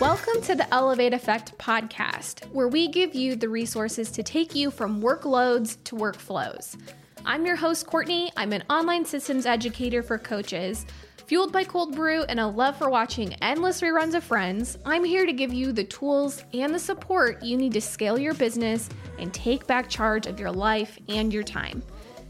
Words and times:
Welcome 0.00 0.42
to 0.42 0.56
the 0.56 0.66
Elevate 0.72 1.14
Effect 1.14 1.56
podcast, 1.56 2.50
where 2.50 2.66
we 2.66 2.88
give 2.88 3.14
you 3.14 3.36
the 3.36 3.48
resources 3.48 4.10
to 4.10 4.24
take 4.24 4.56
you 4.56 4.72
from 4.72 5.00
workloads 5.00 5.76
to 5.84 5.94
workflows. 5.94 6.76
I'm 7.24 7.46
your 7.46 7.54
host, 7.54 7.86
Courtney. 7.86 8.32
I'm 8.36 8.52
an 8.52 8.64
online 8.68 9.04
systems 9.04 9.46
educator 9.46 10.02
for 10.02 10.18
coaches. 10.18 10.84
Fueled 11.26 11.52
by 11.52 11.62
cold 11.62 11.94
brew 11.94 12.24
and 12.24 12.40
a 12.40 12.46
love 12.48 12.76
for 12.76 12.90
watching 12.90 13.34
endless 13.34 13.82
reruns 13.82 14.14
of 14.14 14.24
Friends, 14.24 14.78
I'm 14.84 15.04
here 15.04 15.26
to 15.26 15.32
give 15.32 15.52
you 15.52 15.70
the 15.70 15.84
tools 15.84 16.42
and 16.52 16.74
the 16.74 16.80
support 16.80 17.40
you 17.40 17.56
need 17.56 17.74
to 17.74 17.80
scale 17.80 18.18
your 18.18 18.34
business 18.34 18.88
and 19.20 19.32
take 19.32 19.68
back 19.68 19.88
charge 19.88 20.26
of 20.26 20.40
your 20.40 20.50
life 20.50 20.98
and 21.08 21.32
your 21.32 21.44
time. 21.44 21.84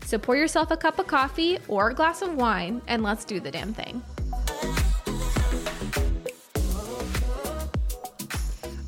So 0.04 0.18
pour 0.18 0.36
yourself 0.36 0.70
a 0.70 0.76
cup 0.76 0.98
of 0.98 1.06
coffee 1.06 1.58
or 1.68 1.90
a 1.90 1.94
glass 1.94 2.22
of 2.22 2.34
wine 2.34 2.82
and 2.86 3.02
let's 3.02 3.24
do 3.24 3.40
the 3.40 3.50
damn 3.50 3.72
thing. 3.72 4.02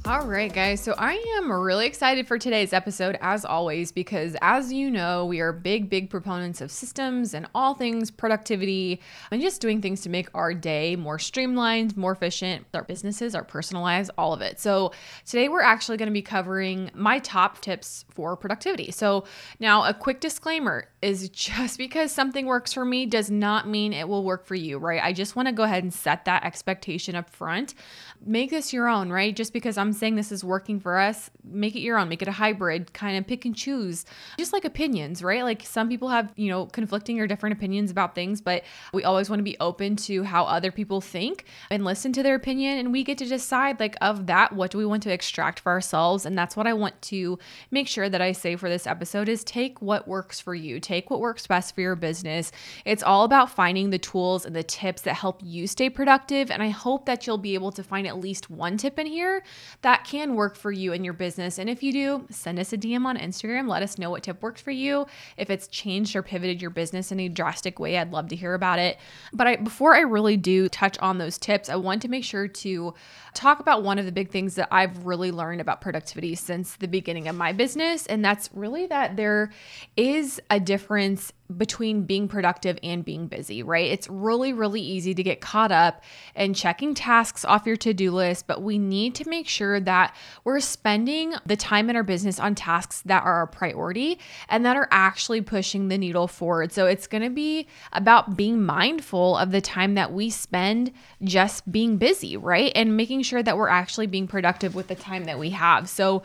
All 0.07 0.27
right, 0.27 0.53
guys. 0.53 0.83
So 0.83 0.95
I 0.99 1.15
am 1.39 1.51
really 1.51 1.87
excited 1.87 2.29
for 2.29 2.39
today's 2.39 2.75
episode, 2.75 3.17
as 3.23 3.43
always, 3.43 3.91
because 3.91 4.37
as 4.43 4.71
you 4.71 4.91
know, 4.91 5.25
we 5.25 5.41
are 5.41 5.51
big, 5.51 5.89
big 5.89 6.11
proponents 6.11 6.61
of 6.61 6.71
systems 6.71 7.33
and 7.33 7.47
all 7.55 7.73
things 7.73 8.11
productivity 8.11 9.01
and 9.31 9.41
just 9.41 9.63
doing 9.63 9.81
things 9.81 10.03
to 10.03 10.11
make 10.11 10.29
our 10.35 10.53
day 10.53 10.95
more 10.95 11.19
streamlined, 11.19 11.97
more 11.97 12.13
efficient, 12.13 12.67
our 12.75 12.85
businesses, 12.85 13.35
our 13.35 13.45
personal 13.45 13.83
lives, 13.83 14.11
all 14.19 14.35
of 14.35 14.43
it. 14.43 14.61
So 14.61 14.93
today 15.25 15.49
we're 15.49 15.63
actually 15.63 15.97
going 15.97 16.11
to 16.11 16.13
be 16.13 16.21
covering 16.21 16.91
my 16.93 17.19
top 17.21 17.63
tips 17.63 18.05
for 18.11 18.37
productivity. 18.37 18.91
So 18.91 19.25
now, 19.59 19.85
a 19.85 19.95
quick 19.95 20.21
disclaimer 20.21 20.87
is 21.05 21.29
just 21.29 21.77
because 21.77 22.11
something 22.11 22.47
works 22.47 22.73
for 22.73 22.85
me 22.85 23.05
does 23.05 23.31
not 23.31 23.69
mean 23.69 23.93
it 23.93 24.09
will 24.09 24.25
work 24.25 24.47
for 24.47 24.55
you, 24.55 24.79
right? 24.79 25.03
I 25.05 25.13
just 25.13 25.37
want 25.37 25.49
to 25.49 25.53
go 25.53 25.63
ahead 25.63 25.83
and 25.83 25.93
set 25.93 26.25
that 26.25 26.45
expectation 26.45 27.15
up 27.15 27.29
front. 27.29 27.75
Make 28.25 28.49
this 28.49 28.73
your 28.73 28.89
own, 28.89 29.11
right? 29.11 29.37
Just 29.37 29.53
because 29.53 29.77
I'm 29.77 29.93
saying 29.93 30.17
this 30.17 30.33
is 30.33 30.43
working 30.43 30.81
for 30.81 30.99
us, 30.99 31.31
make 31.45 31.77
it 31.77 31.81
your 31.81 31.99
own, 31.99 32.09
make 32.09 32.23
it 32.23 32.29
a 32.29 32.33
hybrid, 32.33 32.95
kind 32.95 33.19
of 33.19 33.27
pick 33.27 33.45
and 33.45 33.55
choose. 33.55 34.07
Just 34.39 34.55
like 34.55 34.65
opinions, 34.65 35.23
right? 35.23 35.43
Like 35.43 35.63
some 35.63 35.91
people 35.91 36.09
have, 36.09 36.33
you 36.37 36.49
know, 36.49 36.65
conflicting 36.65 37.21
or 37.21 37.27
different 37.27 37.55
opinions 37.55 37.91
about 37.91 38.15
things, 38.15 38.41
but 38.41 38.63
we 38.95 39.05
always 39.05 39.29
want 39.29 39.41
to 39.41 39.45
be 39.45 39.59
open 39.61 39.97
to 39.97 40.23
how 40.23 40.45
other 40.45 40.73
people 40.73 41.03
think 41.03 41.45
and 41.69 41.85
listen 41.85 42.15
to 42.15 42.23
their 42.23 42.35
opinion. 42.35 42.79
And 42.79 42.93
we 42.93 43.05
get 43.05 43.19
to 43.19 43.27
decide, 43.27 43.79
like, 43.79 43.97
of 44.01 44.27
that, 44.27 44.55
what 44.55 44.71
do 44.71 44.79
we 44.79 44.87
want 44.87 45.03
to 45.03 45.13
extract 45.13 45.61
for 45.61 45.71
ourselves? 45.71 46.25
And 46.25 46.39
that's 46.39 46.57
what 46.57 46.67
I 46.67 46.73
want 46.73 47.03
to 47.03 47.39
make 47.71 47.89
sure 47.89 48.09
that 48.09 48.23
I 48.23 48.33
say 48.33 48.57
for 48.57 48.71
this 48.71 48.87
episode 48.87 49.29
is 49.29 49.45
take 49.45 49.83
what 49.83 50.09
works 50.09 50.41
for 50.41 50.55
you, 50.55 50.81
take 50.81 50.94
what 51.03 51.21
works 51.21 51.47
best 51.47 51.75
for 51.75 51.81
your 51.81 51.97
business. 51.97 52.53
It's 52.85 53.03
all 53.03 53.25
about 53.25 53.51
finding 53.51 53.91
the 53.91 53.99
tools 53.99 54.47
and 54.47 54.55
the 54.55 54.63
tips 54.63 55.03
that 55.03 55.15
help 55.15 55.41
you 55.43 55.67
stay 55.67 55.91
productive. 55.91 56.51
And 56.51 56.63
I 56.63 56.69
hope 56.69 57.07
that 57.07 57.27
you'll 57.27 57.39
be 57.39 57.55
able 57.55 57.73
to 57.73 57.83
find 57.83 58.07
at 58.07 58.19
least 58.19 58.51
one 58.51 58.77
tip 58.77 58.99
in 58.99 59.07
here 59.07 59.43
that 59.83 60.05
can 60.05 60.35
work 60.35 60.57
for 60.57 60.73
you 60.73 60.93
and 60.93 61.05
your 61.05 61.15
business. 61.15 61.59
And 61.59 61.69
if 61.69 61.83
you 61.83 61.93
do, 61.93 62.27
send 62.31 62.59
us 62.59 62.73
a 62.73 62.79
DM 62.79 63.05
on 63.05 63.17
Instagram. 63.17 63.69
Let 63.69 63.83
us 63.83 63.99
know 63.99 64.11
what 64.11 64.23
tip 64.23 64.43
works 64.43 64.61
for 64.61 64.71
you. 64.71 65.07
If 65.37 65.51
it's 65.51 65.69
changed 65.69 66.17
or 66.17 66.23
pivoted 66.23 66.61
your 66.61 66.71
business 66.71 67.13
in 67.13 67.21
a 67.21 67.29
drastic 67.29 67.79
way, 67.79 67.99
I'd 67.99 68.13
love 68.13 68.29
to 68.29 68.37
hear 68.37 68.55
about 68.55 68.79
it. 68.79 68.99
But 69.33 69.47
I, 69.47 69.57
before 69.57 69.95
I 69.95 70.01
really 70.01 70.37
do 70.37 70.69
touch 70.69 70.99
on 70.99 71.19
those 71.19 71.39
tips, 71.39 71.69
I 71.69 71.77
want 71.77 72.03
to 72.03 72.09
make 72.09 72.25
sure 72.25 72.49
to 72.49 72.95
talk 73.35 73.61
about 73.61 73.83
one 73.83 73.99
of 73.99 74.07
the 74.07 74.13
big 74.13 74.31
things 74.31 74.55
that 74.55 74.69
I've 74.71 75.05
really 75.05 75.33
learned 75.33 75.61
about 75.61 75.81
productivity 75.81 76.35
since 76.35 76.77
the 76.77 76.89
beginning 76.89 77.29
of 77.29 77.37
my 77.37 77.53
business. 77.53 78.07
And 78.07 78.25
that's 78.25 78.49
really 78.55 78.87
that 78.87 79.17
there 79.17 79.51
is 79.97 80.41
a 80.51 80.61
difference 80.85 81.33
between 81.57 82.05
being 82.05 82.27
productive 82.27 82.79
and 82.83 83.05
being 83.05 83.27
busy, 83.27 83.63
right? 83.63 83.91
It's 83.91 84.09
really, 84.09 84.53
really 84.53 84.81
easy 84.81 85.15
to 85.15 85.23
get 85.23 85.41
caught 85.41 85.71
up 85.71 86.03
in 86.35 86.55
checking 86.55 86.95
tasks 86.95 87.45
off 87.45 87.67
your 87.67 87.77
to 87.77 87.93
do 87.93 88.13
list, 88.13 88.47
but 88.47 88.63
we 88.63 88.79
need 88.79 89.15
to 89.17 89.29
make 89.29 89.47
sure 89.47 89.79
that 89.81 90.17
we're 90.45 90.61
spending 90.61 91.35
the 91.45 91.57
time 91.57 91.91
in 91.91 91.97
our 91.97 92.03
business 92.03 92.41
on 92.41 92.55
tasks 92.55 93.03
that 93.03 93.23
are 93.25 93.43
a 93.43 93.47
priority 93.47 94.19
and 94.49 94.65
that 94.65 94.77
are 94.77 94.89
actually 94.91 95.43
pushing 95.43 95.89
the 95.89 95.99
needle 95.99 96.27
forward. 96.27 96.73
So 96.73 96.87
it's 96.87 97.07
going 97.07 97.23
to 97.23 97.31
be 97.31 97.67
about 97.93 98.37
being 98.37 98.63
mindful 98.63 99.37
of 99.37 99.51
the 99.51 99.61
time 99.61 99.95
that 99.95 100.13
we 100.13 100.31
spend 100.31 100.93
just 101.23 101.71
being 101.71 101.99
busy, 101.99 102.39
right? 102.39 102.73
And 102.75 102.97
making 102.97 103.23
sure 103.23 103.43
that 103.43 103.57
we're 103.57 103.69
actually 103.69 104.07
being 104.07 104.27
productive 104.27 104.75
with 104.75 104.89
the 104.89 104.95
time 104.95 105.25
that 105.25 105.39
we 105.39 105.51
have. 105.51 105.91
So 105.91 106.23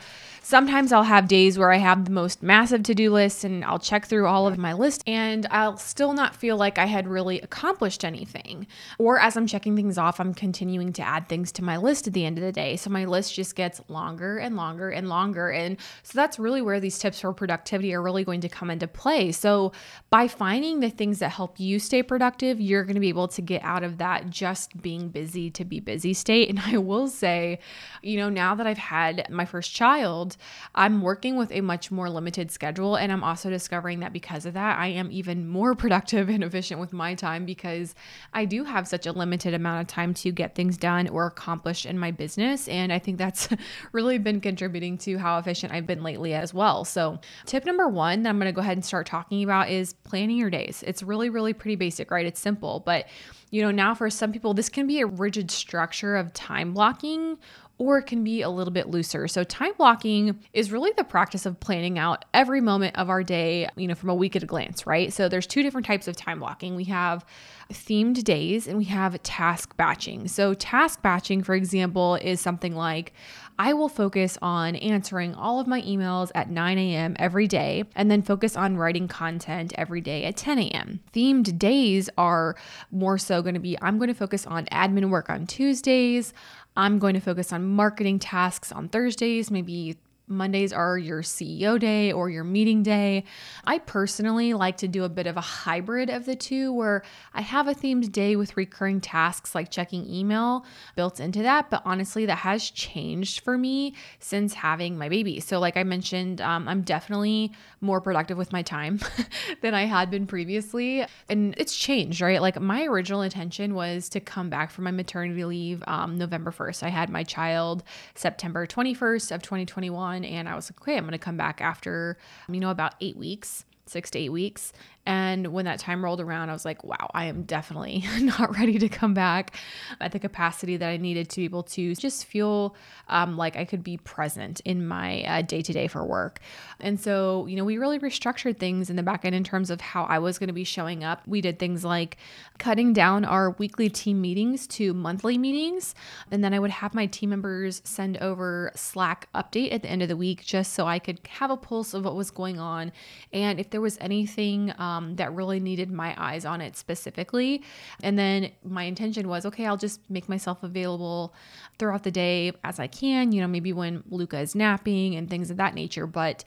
Sometimes 0.49 0.91
I'll 0.91 1.03
have 1.03 1.27
days 1.27 1.59
where 1.59 1.71
I 1.71 1.77
have 1.77 2.05
the 2.05 2.11
most 2.11 2.41
massive 2.41 2.81
to 2.83 2.95
do 2.95 3.11
list 3.11 3.43
and 3.43 3.63
I'll 3.63 3.77
check 3.77 4.07
through 4.07 4.25
all 4.25 4.47
of 4.47 4.57
my 4.57 4.73
list 4.73 5.03
and 5.09 5.47
I'll 5.49 5.77
still 5.77 6.13
not 6.13 6.35
feel 6.35 6.55
like 6.55 6.77
I 6.77 6.85
had 6.85 7.07
really 7.07 7.41
accomplished 7.41 8.05
anything. 8.05 8.67
Or 8.99 9.19
as 9.19 9.35
I'm 9.35 9.47
checking 9.47 9.75
things 9.75 9.97
off, 9.97 10.19
I'm 10.19 10.35
continuing 10.35 10.93
to 10.93 11.01
add 11.01 11.27
things 11.27 11.51
to 11.53 11.63
my 11.63 11.77
list 11.77 12.05
at 12.05 12.13
the 12.13 12.25
end 12.25 12.37
of 12.37 12.43
the 12.43 12.51
day. 12.51 12.75
So 12.75 12.91
my 12.91 13.05
list 13.05 13.33
just 13.33 13.55
gets 13.55 13.81
longer 13.87 14.37
and 14.37 14.55
longer 14.55 14.91
and 14.91 15.09
longer. 15.09 15.49
And 15.49 15.77
so 16.03 16.11
that's 16.13 16.37
really 16.37 16.61
where 16.61 16.79
these 16.79 16.99
tips 16.99 17.21
for 17.21 17.33
productivity 17.33 17.91
are 17.95 18.03
really 18.03 18.23
going 18.23 18.41
to 18.41 18.49
come 18.49 18.69
into 18.69 18.87
play. 18.87 19.31
So 19.31 19.71
by 20.11 20.27
finding 20.27 20.79
the 20.79 20.91
things 20.91 21.17
that 21.19 21.31
help 21.31 21.59
you 21.59 21.79
stay 21.79 22.03
productive, 22.03 22.61
you're 22.61 22.83
going 22.83 22.93
to 22.93 22.99
be 22.99 23.09
able 23.09 23.29
to 23.29 23.41
get 23.41 23.63
out 23.63 23.83
of 23.83 23.97
that 23.97 24.29
just 24.29 24.79
being 24.79 25.09
busy 25.09 25.49
to 25.49 25.65
be 25.65 25.79
busy 25.79 26.13
state. 26.13 26.49
And 26.49 26.59
I 26.59 26.77
will 26.77 27.07
say, 27.07 27.57
you 28.03 28.17
know, 28.17 28.29
now 28.29 28.53
that 28.53 28.67
I've 28.67 28.77
had 28.77 29.27
my 29.31 29.45
first 29.45 29.73
child, 29.73 30.37
I'm 30.75 31.01
working 31.01 31.35
with 31.35 31.51
a 31.51 31.61
much 31.61 31.89
more 31.89 32.11
limited 32.11 32.51
schedule. 32.51 32.95
And 32.95 33.11
I'm 33.11 33.23
also 33.23 33.49
discovering 33.49 34.01
that 34.01 34.13
because 34.13 34.45
of 34.45 34.53
that, 34.53 34.77
I 34.77 34.98
am 34.98 34.98
even 35.11 35.47
more 35.47 35.75
productive 35.75 36.29
and 36.29 36.43
efficient 36.43 36.79
with 36.79 36.91
my 36.91 37.15
time 37.15 37.45
because 37.45 37.95
I 38.33 38.45
do 38.45 38.63
have 38.63 38.87
such 38.87 39.05
a 39.05 39.11
limited 39.11 39.53
amount 39.53 39.81
of 39.81 39.87
time 39.87 40.13
to 40.15 40.31
get 40.31 40.55
things 40.55 40.77
done 40.77 41.07
or 41.07 41.27
accomplish 41.27 41.85
in 41.85 41.97
my 41.97 42.11
business. 42.11 42.67
And 42.67 42.91
I 42.91 42.99
think 42.99 43.17
that's 43.17 43.49
really 43.91 44.17
been 44.17 44.41
contributing 44.41 44.97
to 44.99 45.17
how 45.17 45.37
efficient 45.37 45.73
I've 45.73 45.87
been 45.87 46.03
lately 46.03 46.33
as 46.33 46.53
well. 46.53 46.83
So, 46.85 47.19
tip 47.45 47.65
number 47.65 47.87
one 47.87 48.23
that 48.23 48.29
I'm 48.29 48.39
going 48.39 48.47
to 48.47 48.53
go 48.53 48.61
ahead 48.61 48.77
and 48.77 48.85
start 48.85 49.05
talking 49.05 49.43
about 49.43 49.69
is 49.69 49.93
planning 49.93 50.37
your 50.37 50.49
days. 50.49 50.83
It's 50.85 51.03
really, 51.03 51.29
really 51.29 51.53
pretty 51.53 51.75
basic, 51.75 52.11
right? 52.11 52.25
It's 52.25 52.39
simple, 52.39 52.81
but 52.85 53.05
you 53.51 53.61
know, 53.61 53.71
now 53.71 53.95
for 53.95 54.09
some 54.09 54.31
people, 54.31 54.53
this 54.53 54.69
can 54.69 54.85
be 54.85 54.99
a 54.99 55.07
rigid 55.07 55.49
structure 55.49 56.15
of 56.15 56.33
time 56.33 56.73
blocking 56.73 57.37
or 57.79 57.97
it 57.97 58.03
can 58.03 58.23
be 58.23 58.41
a 58.41 58.49
little 58.49 58.73
bit 58.73 58.89
looser. 58.89 59.27
So, 59.27 59.43
time 59.43 59.71
blocking 59.77 60.37
is 60.53 60.71
really 60.71 60.91
the 60.95 61.03
practice 61.03 61.45
of 61.45 61.59
planning 61.59 61.97
out 61.97 62.25
every 62.33 62.61
moment 62.61 62.97
of 62.97 63.09
our 63.09 63.23
day, 63.23 63.67
you 63.75 63.87
know, 63.87 63.95
from 63.95 64.09
a 64.09 64.15
week 64.15 64.35
at 64.35 64.43
a 64.43 64.45
glance, 64.45 64.85
right? 64.85 65.11
So, 65.11 65.27
there's 65.27 65.47
two 65.47 65.63
different 65.63 65.87
types 65.87 66.07
of 66.07 66.15
time 66.15 66.39
blocking. 66.39 66.75
We 66.75 66.83
have 66.85 67.25
themed 67.71 68.23
days 68.23 68.67
and 68.67 68.77
we 68.77 68.83
have 68.85 69.21
task 69.23 69.75
batching. 69.77 70.27
So, 70.27 70.53
task 70.53 71.01
batching, 71.01 71.41
for 71.41 71.55
example, 71.55 72.15
is 72.15 72.41
something 72.41 72.75
like 72.75 73.13
I 73.57 73.73
will 73.73 73.89
focus 73.89 74.37
on 74.41 74.77
answering 74.77 75.35
all 75.35 75.59
of 75.59 75.67
my 75.67 75.81
emails 75.81 76.31
at 76.33 76.49
9 76.49 76.77
a.m. 76.77 77.17
every 77.19 77.45
day 77.45 77.83
and 77.93 78.09
then 78.09 78.21
focus 78.21 78.55
on 78.55 78.77
writing 78.77 79.09
content 79.09 79.73
every 79.77 79.99
day 79.99 80.23
at 80.23 80.37
10 80.37 80.59
a.m. 80.59 81.01
Themed 81.13 81.59
days 81.59 82.09
are 82.17 82.55
more 82.89 83.17
so 83.17 83.41
going 83.41 83.55
to 83.55 83.59
be 83.59 83.77
I'm 83.81 83.97
going 83.97 84.07
to 84.07 84.13
focus 84.13 84.47
on 84.47 84.65
admin 84.67 85.09
work 85.09 85.29
on 85.29 85.45
Tuesdays. 85.45 86.33
I'm 86.75 86.99
going 86.99 87.13
to 87.13 87.19
focus 87.19 87.51
on 87.51 87.65
marketing 87.65 88.19
tasks 88.19 88.71
on 88.71 88.89
Thursdays, 88.89 89.51
maybe 89.51 89.97
Mondays 90.29 90.71
are 90.71 90.97
your 90.97 91.21
CEO 91.21 91.79
day 91.79 92.11
or 92.11 92.29
your 92.29 92.43
meeting 92.43 92.83
day. 92.83 93.23
I 93.65 93.79
personally 93.79 94.53
like 94.53 94.77
to 94.77 94.87
do 94.87 95.03
a 95.03 95.09
bit 95.09 95.27
of 95.27 95.37
a 95.37 95.41
hybrid 95.41 96.09
of 96.09 96.25
the 96.25 96.35
two 96.35 96.71
where 96.71 97.03
I 97.33 97.41
have 97.41 97.67
a 97.67 97.73
themed 97.73 98.11
day 98.11 98.35
with 98.35 98.55
recurring 98.55 99.01
tasks 99.01 99.55
like 99.55 99.71
checking 99.71 100.07
email 100.07 100.65
built 100.95 101.19
into 101.19 101.41
that. 101.41 101.69
But 101.69 101.81
honestly, 101.83 102.27
that 102.27 102.39
has 102.39 102.69
changed 102.69 103.39
for 103.41 103.57
me 103.57 103.95
since 104.19 104.53
having 104.53 104.97
my 104.97 105.09
baby. 105.09 105.39
So, 105.39 105.59
like 105.59 105.77
I 105.77 105.83
mentioned, 105.83 106.41
um, 106.41 106.67
I'm 106.67 106.81
definitely 106.81 107.51
more 107.81 107.99
productive 107.99 108.37
with 108.37 108.51
my 108.51 108.61
time 108.61 108.99
than 109.61 109.73
I 109.73 109.85
had 109.85 110.11
been 110.11 110.27
previously. 110.27 111.05
And 111.27 111.55
it's 111.57 111.75
changed, 111.75 112.21
right? 112.21 112.41
Like 112.41 112.59
my 112.61 112.83
original 112.85 113.21
intention 113.21 113.73
was 113.73 114.09
to 114.09 114.19
come 114.19 114.49
back 114.49 114.71
from 114.71 114.83
my 114.83 114.91
maternity 114.91 115.43
leave 115.43 115.83
um, 115.87 116.17
November 116.17 116.51
1st. 116.51 116.83
I 116.83 116.89
had 116.89 117.09
my 117.09 117.23
child 117.23 117.83
September 118.13 118.67
21st 118.67 119.33
of 119.33 119.41
2021 119.41 120.18
and 120.25 120.47
I 120.49 120.55
was 120.55 120.71
like, 120.71 120.81
okay, 120.81 120.97
I'm 120.97 121.03
going 121.03 121.11
to 121.11 121.17
come 121.17 121.37
back 121.37 121.61
after, 121.61 122.17
you 122.47 122.59
know, 122.59 122.71
about 122.71 122.95
eight 123.01 123.17
weeks 123.17 123.65
six 123.89 124.09
to 124.11 124.19
eight 124.19 124.29
weeks. 124.29 124.71
And 125.05 125.47
when 125.47 125.65
that 125.65 125.79
time 125.79 126.03
rolled 126.03 126.21
around, 126.21 126.49
I 126.49 126.53
was 126.53 126.65
like, 126.65 126.83
wow, 126.83 127.09
I 127.13 127.25
am 127.25 127.43
definitely 127.43 128.03
not 128.21 128.57
ready 128.57 128.77
to 128.79 128.89
come 128.89 129.13
back 129.13 129.55
at 129.99 130.11
the 130.11 130.19
capacity 130.19 130.77
that 130.77 130.87
I 130.87 130.97
needed 130.97 131.29
to 131.29 131.37
be 131.37 131.45
able 131.45 131.63
to 131.63 131.95
just 131.95 132.25
feel 132.25 132.75
um, 133.07 133.37
like 133.37 133.55
I 133.55 133.65
could 133.65 133.83
be 133.83 133.97
present 133.97 134.59
in 134.65 134.85
my 134.85 135.41
day 135.47 135.61
to 135.61 135.73
day 135.73 135.87
for 135.87 136.05
work. 136.05 136.39
And 136.79 136.99
so, 136.99 137.45
you 137.47 137.55
know, 137.55 137.65
we 137.65 137.77
really 137.77 137.97
restructured 137.97 138.57
things 138.57 138.89
in 138.89 138.95
the 138.97 139.03
back 139.03 139.25
end 139.25 139.35
in 139.35 139.43
terms 139.43 139.69
of 139.69 139.81
how 139.81 140.03
I 140.03 140.19
was 140.19 140.37
going 140.37 140.47
to 140.47 140.53
be 140.53 140.63
showing 140.63 141.03
up. 141.03 141.21
We 141.25 141.41
did 141.41 141.59
things 141.59 141.83
like 141.83 142.17
cutting 142.59 142.93
down 142.93 143.25
our 143.25 143.51
weekly 143.51 143.89
team 143.89 144.21
meetings 144.21 144.67
to 144.67 144.93
monthly 144.93 145.37
meetings. 145.37 145.95
And 146.29 146.43
then 146.43 146.53
I 146.53 146.59
would 146.59 146.71
have 146.71 146.93
my 146.93 147.05
team 147.07 147.31
members 147.31 147.81
send 147.83 148.17
over 148.17 148.71
Slack 148.75 149.27
update 149.33 149.73
at 149.73 149.81
the 149.81 149.89
end 149.89 150.03
of 150.03 150.09
the 150.09 150.17
week 150.17 150.45
just 150.45 150.73
so 150.73 150.85
I 150.85 150.99
could 150.99 151.19
have 151.27 151.49
a 151.49 151.57
pulse 151.57 151.93
of 151.93 152.05
what 152.05 152.15
was 152.15 152.29
going 152.31 152.59
on. 152.59 152.91
And 153.33 153.59
if 153.59 153.69
there 153.69 153.81
was 153.81 153.97
anything 154.01 154.73
um, 154.77 154.98
Um, 154.99 155.15
that 155.15 155.33
really 155.33 155.59
needed 155.59 155.91
my 155.91 156.13
eyes 156.17 156.45
on 156.45 156.61
it 156.61 156.75
specifically. 156.75 157.63
And 158.03 158.19
then 158.19 158.51
my 158.63 158.83
intention 158.83 159.27
was 159.27 159.45
okay, 159.45 159.65
I'll 159.65 159.77
just 159.77 160.01
make 160.09 160.27
myself 160.27 160.63
available 160.63 161.33
throughout 161.77 162.03
the 162.03 162.11
day 162.11 162.51
as 162.63 162.79
I 162.79 162.87
can, 162.87 163.31
you 163.31 163.41
know, 163.41 163.47
maybe 163.47 163.73
when 163.73 164.03
Luca 164.09 164.39
is 164.39 164.55
napping 164.55 165.15
and 165.15 165.29
things 165.29 165.49
of 165.49 165.57
that 165.57 165.73
nature. 165.73 166.05
But 166.05 166.43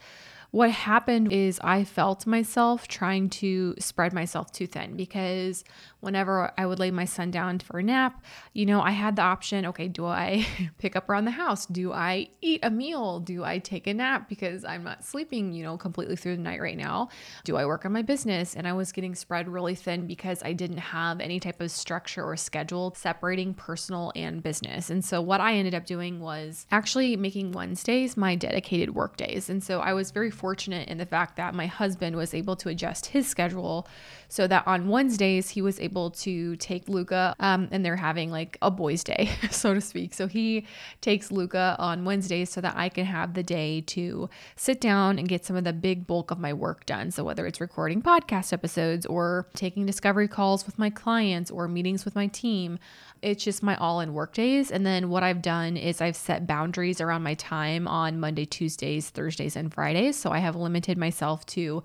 what 0.53 0.71
happened 0.71 1.33
is 1.33 1.59
I 1.65 1.83
felt 1.83 2.27
myself 2.27 2.87
trying 2.87 3.31
to 3.31 3.75
spread 3.79 4.13
myself 4.13 4.53
too 4.53 4.67
thin 4.67 4.97
because 4.97 5.65
whenever 6.01 6.53
I 6.59 6.67
would 6.67 6.79
lay 6.79 6.91
my 6.91 7.07
son 7.07 7.31
down 7.31 7.59
for 7.61 7.79
a 7.79 7.83
nap, 7.83 8.23
you 8.53 8.67
know, 8.67 8.83
I 8.83 8.91
had 8.91 9.17
the 9.17 9.23
option 9.23 9.65
okay, 9.65 9.89
do 9.89 10.05
I 10.05 10.47
pick 10.79 10.95
up 10.95 11.09
around 11.09 11.25
the 11.25 11.31
house? 11.31 11.65
Do 11.65 11.93
I 11.93 12.29
eat 12.43 12.61
a 12.63 12.71
meal? 12.71 13.21
Do 13.21 13.45
I 13.45 13.61
take 13.61 13.87
a 13.87 13.95
nap 13.95 14.29
because 14.29 14.63
I'm 14.63 14.85
not 14.85 15.05
sleeping, 15.05 15.53
you 15.55 15.65
know, 15.65 15.79
completely 15.79 16.17
through 16.17 16.37
the 16.37 16.43
night 16.43 16.61
right 16.61 16.77
now? 16.77 17.09
Do 17.45 17.57
I 17.57 17.65
work 17.65 17.87
on 17.87 17.93
my 17.93 18.03
business? 18.03 18.55
And 18.55 18.69
I 18.69 18.75
was 18.75 18.93
getting 18.93 19.15
spread 19.15 19.49
really 19.49 19.75
thin 19.75 20.07
because 20.07 20.43
I 20.43 20.53
didn't 20.53 20.79
have 20.79 21.21
any 21.21 21.41
type 21.41 21.63
of 21.63 21.71
structure 21.71 22.23
or 22.23 22.37
schedule 22.37 22.93
separating 22.95 23.55
personal 23.55 24.13
and 24.15 24.43
business. 24.43 24.91
And 24.91 25.03
so 25.03 25.23
what 25.23 25.41
I 25.41 25.55
ended 25.55 25.75
up 25.75 25.87
doing 25.87 26.21
was 26.21 26.67
actually 26.71 27.17
making 27.17 27.53
Wednesdays 27.53 28.19
my 28.19 28.35
dedicated 28.35 28.95
work 28.95 29.17
days. 29.17 29.49
And 29.49 29.65
so 29.65 29.81
I 29.81 29.95
was 29.95 30.11
very 30.11 30.31
fortunate 30.43 30.89
in 30.89 30.99
the 30.99 31.06
fact 31.06 31.37
that 31.37 31.55
my 31.55 31.67
husband 31.67 32.17
was 32.17 32.35
able 32.35 32.56
to 32.56 32.69
adjust 32.69 33.06
his 33.06 33.29
schedule 33.29 33.87
so 34.29 34.49
that 34.49 34.67
on 34.67 34.89
Wednesdays 34.89 35.50
he 35.50 35.62
was 35.62 35.79
able 35.79 36.11
to 36.11 36.56
take 36.56 36.89
Luca 36.89 37.37
um, 37.39 37.69
and 37.71 37.85
they're 37.85 37.94
having 37.94 38.31
like 38.31 38.59
a 38.61 38.71
boys' 38.71 39.05
day, 39.05 39.31
so 39.50 39.73
to 39.73 39.81
speak. 39.81 40.12
So 40.15 40.27
he 40.27 40.67
takes 41.00 41.31
Luca 41.31 41.77
on 41.79 42.05
Wednesdays 42.05 42.50
so 42.50 42.61
that 42.61 42.75
I 42.77 42.89
can 42.89 43.05
have 43.05 43.35
the 43.35 43.44
day 43.44 43.83
to 43.83 44.29
sit 44.56 44.81
down 44.81 45.19
and 45.19 45.29
get 45.29 45.44
some 45.44 45.55
of 45.55 45.62
the 45.62 45.73
big 45.73 46.09
bulk 46.09 46.33
of 46.33 46.41
my 46.41 46.53
work 46.53 46.87
done. 46.87 47.12
So 47.12 47.23
whether 47.23 47.47
it's 47.47 47.61
recording 47.61 48.03
podcast 48.03 48.53
episodes 48.53 49.06
or 49.06 49.47
taking 49.55 49.87
discovery 49.87 50.29
calls 50.29 50.67
with 50.67 50.77
my 50.77 50.91
clients 50.91 51.50
or 51.50 51.69
meetings 51.69 52.05
with 52.05 52.17
my 52.17 52.27
team, 52.27 52.81
it's 53.23 53.45
just 53.45 53.63
my 53.63 53.77
all 53.77 54.01
in 54.01 54.13
work 54.13 54.35
days. 54.35 54.71
And 54.71 54.85
then 54.85 55.09
what 55.09 55.23
I've 55.23 55.41
done 55.41 55.77
is 55.77 56.01
I've 56.01 56.17
set 56.17 56.47
boundaries 56.47 57.01
around 57.01 57.23
my 57.23 57.35
time 57.35 57.87
on 57.87 58.21
Monday, 58.21 58.45
Tuesdays, 58.45 59.09
Thursdays, 59.11 59.57
and 59.57 59.73
Fridays. 59.73 60.19
So 60.19 60.31
I 60.31 60.39
have 60.39 60.57
limited 60.57 60.99
myself 60.99 61.47
to 61.47 61.83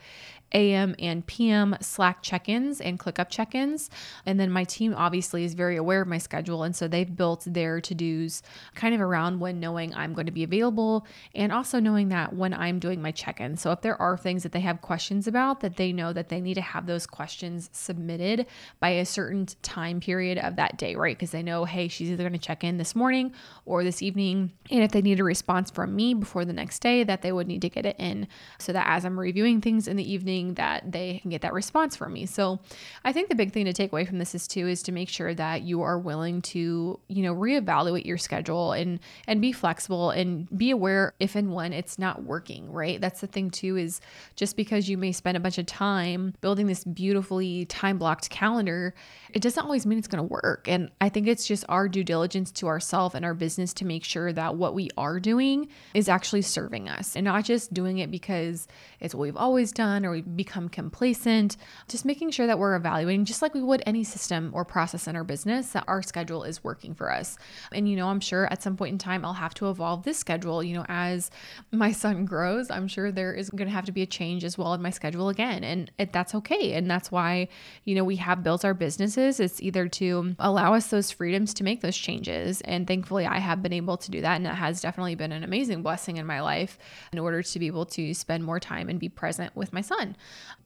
AM 0.54 0.96
and 1.00 1.26
PM 1.26 1.76
Slack 1.82 2.22
check 2.22 2.48
ins 2.48 2.80
and 2.80 3.00
ClickUp 3.00 3.30
check 3.30 3.54
ins. 3.54 3.90
And 4.26 4.40
then 4.40 4.52
my 4.52 4.64
team 4.64 4.94
obviously 4.96 5.44
is 5.44 5.54
very 5.54 5.76
aware 5.76 6.02
of 6.02 6.08
my 6.08 6.18
schedule. 6.18 6.64
And 6.64 6.76
so 6.76 6.88
they've 6.88 7.16
built 7.16 7.44
their 7.46 7.82
to 7.82 7.96
dos 7.96 8.42
kind 8.76 8.96
of 8.96 9.02
around 9.02 9.40
when 9.40 9.60
knowing 9.60 9.94
I'm 9.94 10.14
going 10.14 10.26
to 10.26 10.32
be 10.32 10.44
available 10.44 11.06
and 11.36 11.52
also 11.52 11.80
knowing 11.80 12.10
that 12.10 12.34
when 12.34 12.54
I'm 12.54 12.80
doing 12.80 13.02
my 13.02 13.12
check 13.12 13.40
in. 13.42 13.58
So 13.58 13.72
if 13.72 13.82
there 13.82 14.00
are 14.02 14.18
things 14.18 14.44
that 14.44 14.52
they 14.52 14.62
have 14.62 14.82
questions 14.82 15.28
about, 15.28 15.60
that 15.62 15.76
they 15.76 15.92
know 15.92 16.14
that 16.14 16.30
they 16.30 16.40
need 16.40 16.56
to 16.56 16.62
have 16.62 16.86
those 16.86 17.06
questions 17.06 17.70
submitted 17.74 18.46
by 18.80 18.90
a 18.90 19.06
certain 19.06 19.48
time 19.62 20.00
period 20.00 20.38
of 20.38 20.56
that 20.56 20.78
day, 20.78 20.96
right? 20.96 21.18
Because 21.18 21.32
they 21.32 21.44
know, 21.44 21.66
hey, 21.66 21.88
she's 21.88 22.10
either 22.10 22.24
going 22.24 22.34
to 22.34 22.40
check 22.40 22.64
in 22.64 22.78
this 22.78 22.96
morning 22.96 23.34
or 23.66 23.84
this 23.84 24.02
evening. 24.02 24.52
And 24.72 24.84
if 24.84 24.92
they 24.92 25.02
need 25.02 25.20
a 25.20 25.24
response 25.24 25.72
from 25.72 25.96
me 25.96 26.14
before 26.14 26.46
the 26.46 26.54
next 26.54 26.80
day, 26.80 27.04
that 27.04 27.22
they 27.22 27.32
would 27.32 27.48
need 27.48 27.62
to 27.62 27.70
get 27.70 27.86
it 27.86 27.96
in 28.00 28.28
so 28.60 28.72
that 28.74 28.88
as 28.88 29.06
I'm 29.06 29.20
reviewing 29.20 29.62
things 29.62 29.88
in 29.88 29.98
the 29.98 30.12
evening, 30.12 30.37
that 30.56 30.92
they 30.92 31.20
can 31.20 31.30
get 31.30 31.42
that 31.42 31.54
response 31.54 31.96
from 31.96 32.14
me. 32.14 32.26
So 32.26 32.60
I 33.04 33.12
think 33.12 33.30
the 33.30 33.36
big 33.36 33.52
thing 33.52 33.66
to 33.66 33.74
take 33.74 33.92
away 33.92 34.06
from 34.06 34.18
this 34.20 34.36
is 34.36 34.48
too 34.48 34.68
is 34.68 34.84
to 34.84 34.92
make 34.92 35.10
sure 35.10 35.34
that 35.34 35.64
you 35.64 35.82
are 35.82 36.00
willing 36.00 36.42
to, 36.44 37.00
you 37.08 37.24
know, 37.24 37.34
reevaluate 37.34 38.06
your 38.06 38.18
schedule 38.18 38.72
and 38.72 39.00
and 39.28 39.42
be 39.42 39.52
flexible 39.52 40.12
and 40.12 40.48
be 40.58 40.72
aware 40.72 41.14
if 41.20 41.36
and 41.36 41.54
when 41.54 41.74
it's 41.74 42.00
not 42.00 42.24
working, 42.24 42.72
right? 42.72 43.02
That's 43.02 43.22
the 43.22 43.28
thing 43.28 43.50
too 43.50 43.78
is 43.78 44.02
just 44.36 44.56
because 44.56 44.88
you 44.90 44.98
may 44.98 45.12
spend 45.12 45.38
a 45.38 45.40
bunch 45.40 45.58
of 45.58 45.66
time 45.66 46.34
building 46.42 46.68
this 46.68 46.84
beautifully 46.84 47.66
time 47.66 47.98
blocked 47.98 48.30
calendar, 48.30 48.94
it 49.38 49.44
doesn't 49.44 49.64
always 49.64 49.86
mean 49.86 50.00
it's 50.00 50.08
going 50.08 50.18
to 50.18 50.24
work. 50.24 50.68
And 50.68 50.90
I 51.00 51.10
think 51.10 51.28
it's 51.28 51.46
just 51.46 51.64
our 51.70 51.88
due 51.88 52.04
diligence 52.04 52.50
to 52.54 52.66
ourselves 52.66 53.14
and 53.14 53.24
our 53.24 53.36
business 53.36 53.72
to 53.76 53.86
make 53.86 54.04
sure 54.04 54.34
that 54.34 54.56
what 54.56 54.74
we 54.74 54.90
are 54.98 55.20
doing 55.20 55.68
is 55.94 56.10
actually 56.10 56.42
serving 56.42 56.90
us 56.90 57.16
and 57.16 57.26
not 57.26 57.46
just 57.46 57.72
doing 57.72 58.00
it 58.00 58.10
because 58.10 58.68
it's 59.00 59.14
what 59.14 59.22
we've 59.22 59.38
always 59.38 59.72
done 59.72 60.08
or 60.08 60.10
we've 60.10 60.36
become 60.36 60.68
complacent. 60.70 61.56
Just 61.88 62.04
making 62.04 62.32
sure 62.32 62.48
that 62.48 62.58
we're 62.58 62.76
evaluating, 62.76 63.26
just 63.26 63.44
like 63.44 63.54
we 63.54 63.62
would 63.62 63.84
any 63.86 64.04
system 64.04 64.50
or 64.56 64.66
process 64.66 65.08
in 65.08 65.16
our 65.16 65.24
business, 65.24 65.74
that 65.74 65.84
our 65.88 66.02
schedule 66.02 66.44
is 66.44 66.64
working 66.64 66.96
for 66.96 67.12
us. 67.12 67.38
And, 67.72 67.88
you 67.88 67.96
know, 67.96 68.08
I'm 68.08 68.20
sure 68.20 68.52
at 68.52 68.64
some 68.64 68.76
point 68.76 68.94
in 68.94 68.98
time 68.98 69.24
I'll 69.24 69.34
have 69.34 69.54
to 69.54 69.70
evolve 69.70 70.02
this 70.02 70.18
schedule. 70.18 70.64
You 70.64 70.78
know, 70.78 70.86
as 70.90 71.30
my 71.72 71.92
son 71.92 72.26
grows, 72.26 72.72
I'm 72.72 72.88
sure 72.88 73.12
there 73.12 73.36
is 73.36 73.52
going 73.52 73.68
to 73.68 73.74
have 73.76 73.86
to 73.86 73.92
be 73.92 74.02
a 74.02 74.08
change 74.08 74.44
as 74.44 74.58
well 74.58 74.74
in 74.74 74.82
my 74.82 74.90
schedule 74.90 75.30
again. 75.30 75.64
And 75.64 75.92
it, 76.00 76.12
that's 76.12 76.34
okay. 76.34 76.74
And 76.74 76.90
that's 76.90 77.12
why, 77.12 77.50
you 77.84 77.94
know, 77.94 78.04
we 78.04 78.16
have 78.16 78.42
built 78.42 78.66
our 78.66 78.74
businesses. 78.74 79.27
It's 79.28 79.62
either 79.62 79.88
to 79.88 80.36
allow 80.40 80.74
us 80.74 80.88
those 80.88 81.12
freedoms 81.12 81.54
to 81.56 81.64
make 81.64 81.82
those 81.82 81.98
changes. 81.98 82.62
And 82.62 82.88
thankfully, 82.88 83.26
I 83.26 83.40
have 83.40 83.62
been 83.62 83.74
able 83.74 83.98
to 83.98 84.12
do 84.12 84.22
that. 84.22 84.36
And 84.36 84.46
that 84.46 84.56
has 84.56 84.82
definitely 84.82 85.16
been 85.16 85.32
an 85.32 85.44
amazing 85.44 85.84
blessing 85.84 86.18
in 86.18 86.26
my 86.26 86.42
life 86.42 86.78
in 87.12 87.20
order 87.20 87.44
to 87.44 87.60
be 87.60 87.68
able 87.68 87.86
to 87.88 88.14
spend 88.14 88.44
more 88.44 88.60
time 88.60 88.90
and 88.90 89.00
be 89.00 89.10
present 89.10 89.56
with 89.56 89.74
my 89.74 89.82
son. 89.82 90.16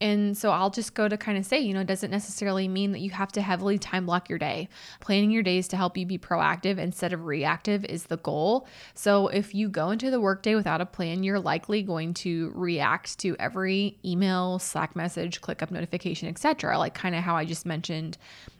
And 0.00 0.36
so 0.36 0.50
I'll 0.50 0.70
just 0.70 0.94
go 0.94 1.08
to 1.08 1.16
kind 1.16 1.36
of 1.36 1.44
say, 1.44 1.60
you 1.60 1.74
know, 1.74 1.80
it 1.80 1.86
doesn't 1.86 2.10
necessarily 2.10 2.68
mean 2.68 2.92
that 2.92 3.00
you 3.00 3.10
have 3.10 3.32
to 3.32 3.42
heavily 3.42 3.78
time 3.78 4.06
block 4.06 4.28
your 4.28 4.38
day. 4.38 4.68
Planning 5.00 5.30
your 5.30 5.42
days 5.42 5.68
to 5.68 5.76
help 5.76 5.96
you 5.96 6.06
be 6.06 6.18
proactive 6.18 6.78
instead 6.78 7.12
of 7.12 7.24
reactive 7.24 7.84
is 7.84 8.04
the 8.04 8.16
goal. 8.18 8.66
So 8.94 9.28
if 9.28 9.54
you 9.54 9.68
go 9.68 9.90
into 9.90 10.10
the 10.10 10.20
workday 10.20 10.54
without 10.54 10.80
a 10.80 10.86
plan, 10.86 11.22
you're 11.22 11.40
likely 11.40 11.82
going 11.82 12.14
to 12.14 12.52
react 12.54 13.18
to 13.20 13.36
every 13.38 13.98
email, 14.04 14.58
Slack 14.58 14.94
message, 14.96 15.40
ClickUp 15.40 15.70
notification, 15.70 16.28
etc. 16.28 16.78
Like 16.78 16.94
kind 16.94 17.14
of 17.14 17.22
how 17.22 17.36
I 17.36 17.44
just 17.44 17.66
mentioned 17.66 18.18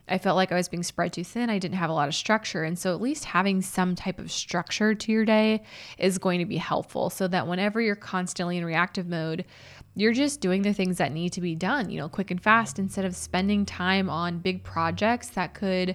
I 0.09 0.19
felt 0.19 0.37
like 0.37 0.53
I 0.53 0.57
was 0.57 0.69
being 0.69 0.83
spread 0.83 1.13
too 1.13 1.25
thin. 1.25 1.49
I 1.49 1.59
didn't 1.59 1.77
have 1.77 1.89
a 1.89 1.95
lot 1.95 2.09
of 2.09 2.15
structure. 2.15 2.65
And 2.65 2.79
so, 2.79 2.93
at 2.93 3.01
least 3.01 3.25
having 3.25 3.63
some 3.63 3.95
type 3.95 4.19
of 4.19 4.31
structure 4.31 4.95
to 4.95 5.13
your 5.13 5.25
day 5.25 5.63
is 5.97 6.19
going 6.19 6.41
to 6.41 6.45
be 6.45 6.57
helpful 6.57 7.09
so 7.09 7.29
that 7.29 7.47
whenever 7.47 7.81
you're 7.81 7.97
constantly 7.97 8.59
in 8.59 8.65
reactive 8.65 9.07
mode, 9.07 9.45
you're 9.95 10.13
just 10.15 10.41
doing 10.41 10.63
the 10.63 10.73
things 10.73 10.97
that 10.97 11.13
need 11.13 11.33
to 11.35 11.41
be 11.41 11.55
done, 11.55 11.91
you 11.91 11.99
know, 11.99 12.09
quick 12.09 12.31
and 12.31 12.43
fast 12.43 12.79
instead 12.79 13.05
of 13.05 13.15
spending 13.15 13.67
time 13.67 14.09
on 14.09 14.39
big 14.39 14.63
projects 14.63 15.29
that 15.31 15.53
could 15.53 15.95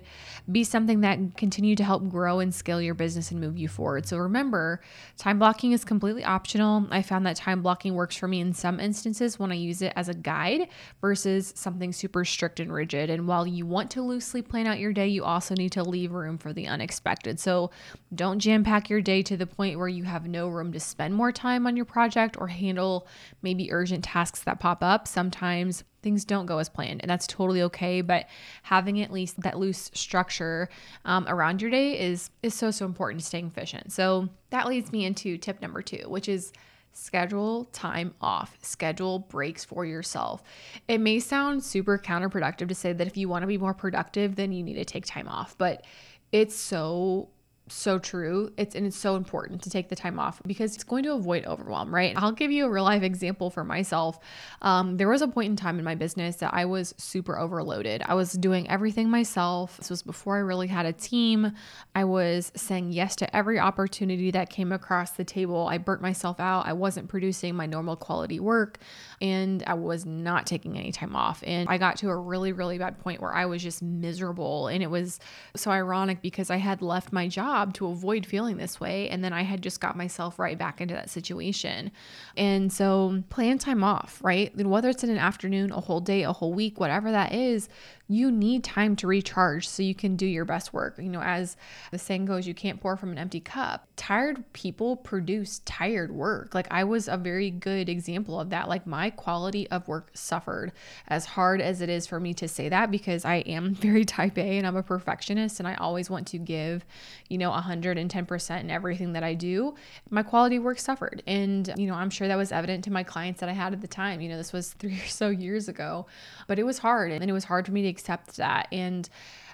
be 0.51 0.63
something 0.63 1.01
that 1.01 1.35
continue 1.35 1.75
to 1.75 1.83
help 1.83 2.07
grow 2.07 2.39
and 2.39 2.53
scale 2.53 2.79
your 2.79 2.93
business 2.93 3.31
and 3.31 3.41
move 3.41 3.57
you 3.57 3.67
forward. 3.67 4.05
So 4.05 4.17
remember, 4.17 4.81
time 5.17 5.39
blocking 5.39 5.71
is 5.71 5.83
completely 5.83 6.23
optional. 6.23 6.85
I 6.91 7.01
found 7.01 7.25
that 7.25 7.37
time 7.37 7.63
blocking 7.63 7.95
works 7.95 8.15
for 8.15 8.27
me 8.27 8.39
in 8.39 8.53
some 8.53 8.79
instances 8.79 9.39
when 9.39 9.51
I 9.51 9.55
use 9.55 9.81
it 9.81 9.93
as 9.95 10.09
a 10.09 10.13
guide 10.13 10.67
versus 11.01 11.51
something 11.55 11.91
super 11.91 12.23
strict 12.23 12.59
and 12.59 12.71
rigid. 12.71 13.09
And 13.09 13.27
while 13.27 13.47
you 13.47 13.65
want 13.65 13.89
to 13.91 14.03
loosely 14.03 14.43
plan 14.43 14.67
out 14.67 14.77
your 14.77 14.93
day, 14.93 15.07
you 15.07 15.23
also 15.23 15.55
need 15.55 15.71
to 15.71 15.83
leave 15.83 16.11
room 16.11 16.37
for 16.37 16.53
the 16.53 16.67
unexpected. 16.67 17.39
So 17.39 17.71
don't 18.13 18.37
jam 18.37 18.63
pack 18.63 18.91
your 18.91 19.01
day 19.01 19.23
to 19.23 19.35
the 19.35 19.47
point 19.47 19.79
where 19.79 19.87
you 19.87 20.03
have 20.03 20.27
no 20.27 20.49
room 20.49 20.71
to 20.73 20.79
spend 20.79 21.15
more 21.15 21.31
time 21.31 21.65
on 21.65 21.75
your 21.75 21.85
project 21.85 22.37
or 22.37 22.47
handle 22.47 23.07
maybe 23.41 23.71
urgent 23.71 23.86
urgent 23.87 24.03
tasks 24.03 24.41
that 24.43 24.59
pop 24.59 24.83
up, 24.83 25.07
sometimes 25.07 25.85
things 26.01 26.25
don't 26.25 26.45
go 26.45 26.57
as 26.57 26.67
planned, 26.67 27.01
and 27.01 27.09
that's 27.09 27.25
totally 27.25 27.61
okay. 27.61 28.01
But 28.01 28.27
having 28.63 29.01
at 29.01 29.11
least 29.11 29.41
that 29.41 29.57
loose 29.57 29.89
structure 29.93 30.67
um, 31.05 31.25
around 31.27 31.61
your 31.61 31.71
day 31.71 31.97
is 31.97 32.29
is 32.43 32.53
so 32.53 32.69
so 32.71 32.85
important 32.85 33.21
to 33.21 33.25
staying 33.25 33.47
efficient. 33.47 33.93
So 33.93 34.27
that 34.49 34.67
leads 34.67 34.91
me 34.91 35.05
into 35.05 35.37
tip 35.37 35.61
number 35.61 35.81
two, 35.81 36.09
which 36.09 36.27
is 36.27 36.51
schedule 36.91 37.65
time 37.65 38.13
off, 38.19 38.57
schedule 38.61 39.19
breaks 39.19 39.63
for 39.63 39.85
yourself. 39.85 40.43
It 40.87 40.99
may 40.99 41.19
sound 41.19 41.63
super 41.63 41.97
counterproductive 41.97 42.67
to 42.67 42.75
say 42.75 42.91
that 42.91 43.07
if 43.07 43.15
you 43.15 43.29
want 43.29 43.43
to 43.43 43.47
be 43.47 43.57
more 43.57 43.73
productive, 43.73 44.35
then 44.35 44.51
you 44.51 44.63
need 44.63 44.75
to 44.75 44.85
take 44.85 45.05
time 45.05 45.27
off, 45.29 45.57
but 45.57 45.85
it's 46.31 46.55
so 46.55 47.29
so 47.69 47.99
true. 47.99 48.51
It's 48.57 48.75
and 48.75 48.85
it's 48.85 48.97
so 48.97 49.15
important 49.15 49.61
to 49.63 49.69
take 49.69 49.89
the 49.89 49.95
time 49.95 50.19
off 50.19 50.41
because 50.45 50.75
it's 50.75 50.83
going 50.83 51.03
to 51.03 51.13
avoid 51.13 51.45
overwhelm, 51.45 51.93
right? 51.93 52.13
I'll 52.15 52.31
give 52.31 52.51
you 52.51 52.65
a 52.65 52.69
real 52.69 52.83
life 52.83 53.03
example 53.03 53.49
for 53.49 53.63
myself. 53.63 54.19
Um, 54.61 54.97
there 54.97 55.09
was 55.09 55.21
a 55.21 55.27
point 55.27 55.49
in 55.49 55.55
time 55.55 55.79
in 55.79 55.85
my 55.85 55.95
business 55.95 56.37
that 56.37 56.53
I 56.53 56.65
was 56.65 56.93
super 56.97 57.37
overloaded. 57.37 58.03
I 58.05 58.13
was 58.13 58.33
doing 58.33 58.69
everything 58.69 59.09
myself. 59.09 59.77
This 59.77 59.89
was 59.89 60.03
before 60.03 60.37
I 60.37 60.39
really 60.39 60.67
had 60.67 60.85
a 60.85 60.93
team. 60.93 61.51
I 61.95 62.05
was 62.05 62.51
saying 62.55 62.93
yes 62.93 63.15
to 63.17 63.35
every 63.35 63.59
opportunity 63.59 64.31
that 64.31 64.49
came 64.49 64.71
across 64.71 65.11
the 65.11 65.23
table. 65.25 65.67
I 65.67 65.77
burnt 65.77 66.01
myself 66.01 66.39
out. 66.39 66.65
I 66.65 66.73
wasn't 66.73 67.09
producing 67.09 67.55
my 67.55 67.65
normal 67.65 67.95
quality 67.95 68.39
work 68.39 68.79
and 69.21 69.63
I 69.67 69.73
was 69.73 70.05
not 70.05 70.45
taking 70.45 70.77
any 70.77 70.91
time 70.91 71.15
off. 71.15 71.43
And 71.45 71.67
I 71.69 71.77
got 71.77 71.97
to 71.97 72.09
a 72.09 72.15
really, 72.15 72.53
really 72.53 72.77
bad 72.77 72.99
point 72.99 73.21
where 73.21 73.33
I 73.33 73.45
was 73.45 73.61
just 73.61 73.81
miserable. 73.81 74.67
And 74.67 74.83
it 74.83 74.89
was 74.89 75.19
so 75.55 75.71
ironic 75.71 76.21
because 76.21 76.49
I 76.49 76.57
had 76.57 76.81
left 76.81 77.11
my 77.11 77.27
job 77.27 77.56
job 77.57 77.73
to 77.73 77.87
avoid 77.87 78.25
feeling 78.25 78.57
this 78.57 78.79
way. 78.79 79.09
And 79.09 79.23
then 79.23 79.33
I 79.33 79.41
had 79.41 79.61
just 79.61 79.79
got 79.81 79.97
myself 79.97 80.37
right 80.39 80.57
back 80.57 80.81
into 80.81 80.93
that 80.93 81.09
situation. 81.09 81.91
And 82.35 82.71
so 82.71 83.23
plan 83.29 83.57
time 83.57 83.83
off, 83.83 84.19
right? 84.23 84.55
Whether 84.55 84.89
it's 84.89 85.03
in 85.03 85.09
an 85.09 85.17
afternoon, 85.17 85.71
a 85.71 85.81
whole 85.81 86.01
day, 86.01 86.23
a 86.23 86.33
whole 86.33 86.53
week, 86.53 86.79
whatever 86.79 87.11
that 87.11 87.33
is, 87.33 87.69
you 88.09 88.31
need 88.31 88.63
time 88.63 88.95
to 88.95 89.07
recharge 89.07 89.67
so 89.67 89.83
you 89.83 89.93
can 89.93 90.15
do 90.15 90.25
your 90.25 90.45
best 90.45 90.71
work. 90.71 90.97
You 90.97 91.09
know, 91.09 91.21
as 91.21 91.57
the 91.91 91.97
saying 91.97 92.25
goes, 92.25 92.47
you 92.47 92.53
can't 92.53 92.79
pour 92.79 92.95
from 92.95 93.11
an 93.11 93.17
empty 93.17 93.41
cup. 93.41 93.87
Tired 93.97 94.43
people 94.53 94.95
produce 94.95 95.59
tired 95.65 96.11
work. 96.11 96.55
Like 96.55 96.67
I 96.71 96.85
was 96.85 97.09
a 97.09 97.17
very 97.17 97.51
good 97.51 97.89
example 97.89 98.39
of 98.39 98.49
that. 98.51 98.69
Like 98.69 98.87
my 98.87 99.09
quality 99.09 99.69
of 99.69 99.87
work 99.87 100.11
suffered 100.13 100.71
as 101.09 101.25
hard 101.25 101.59
as 101.59 101.81
it 101.81 101.89
is 101.89 102.07
for 102.07 102.19
me 102.19 102.33
to 102.35 102.47
say 102.47 102.69
that 102.69 102.91
because 102.91 103.25
I 103.25 103.37
am 103.37 103.73
very 103.75 104.05
type 104.05 104.37
A 104.37 104.57
and 104.57 104.65
I'm 104.65 104.77
a 104.77 104.83
perfectionist 104.83 105.59
and 105.59 105.67
I 105.67 105.75
always 105.75 106.09
want 106.09 106.27
to 106.27 106.37
give, 106.37 106.85
you 107.27 107.37
know, 107.37 107.46
110% 107.53 108.59
in 108.59 108.71
everything 108.71 109.13
that 109.13 109.23
I 109.23 109.33
do. 109.33 109.75
My 110.09 110.23
quality 110.23 110.59
work 110.59 110.79
suffered. 110.79 111.23
And, 111.27 111.73
you 111.77 111.87
know, 111.87 111.93
I'm 111.93 112.09
sure 112.09 112.27
that 112.27 112.35
was 112.35 112.51
evident 112.51 112.83
to 112.85 112.91
my 112.91 113.03
clients 113.03 113.39
that 113.39 113.49
I 113.49 113.53
had 113.53 113.73
at 113.73 113.81
the 113.81 113.87
time. 113.87 114.21
You 114.21 114.29
know, 114.29 114.37
this 114.37 114.53
was 114.53 114.73
three 114.79 114.95
or 114.95 115.07
so 115.07 115.29
years 115.29 115.67
ago, 115.67 116.07
but 116.47 116.59
it 116.59 116.63
was 116.63 116.79
hard 116.79 117.11
and 117.11 117.29
it 117.29 117.33
was 117.33 117.45
hard 117.45 117.65
for 117.65 117.71
me 117.71 117.83
to 117.83 117.87
accept 117.87 118.37
that. 118.37 118.67
And 118.71 119.09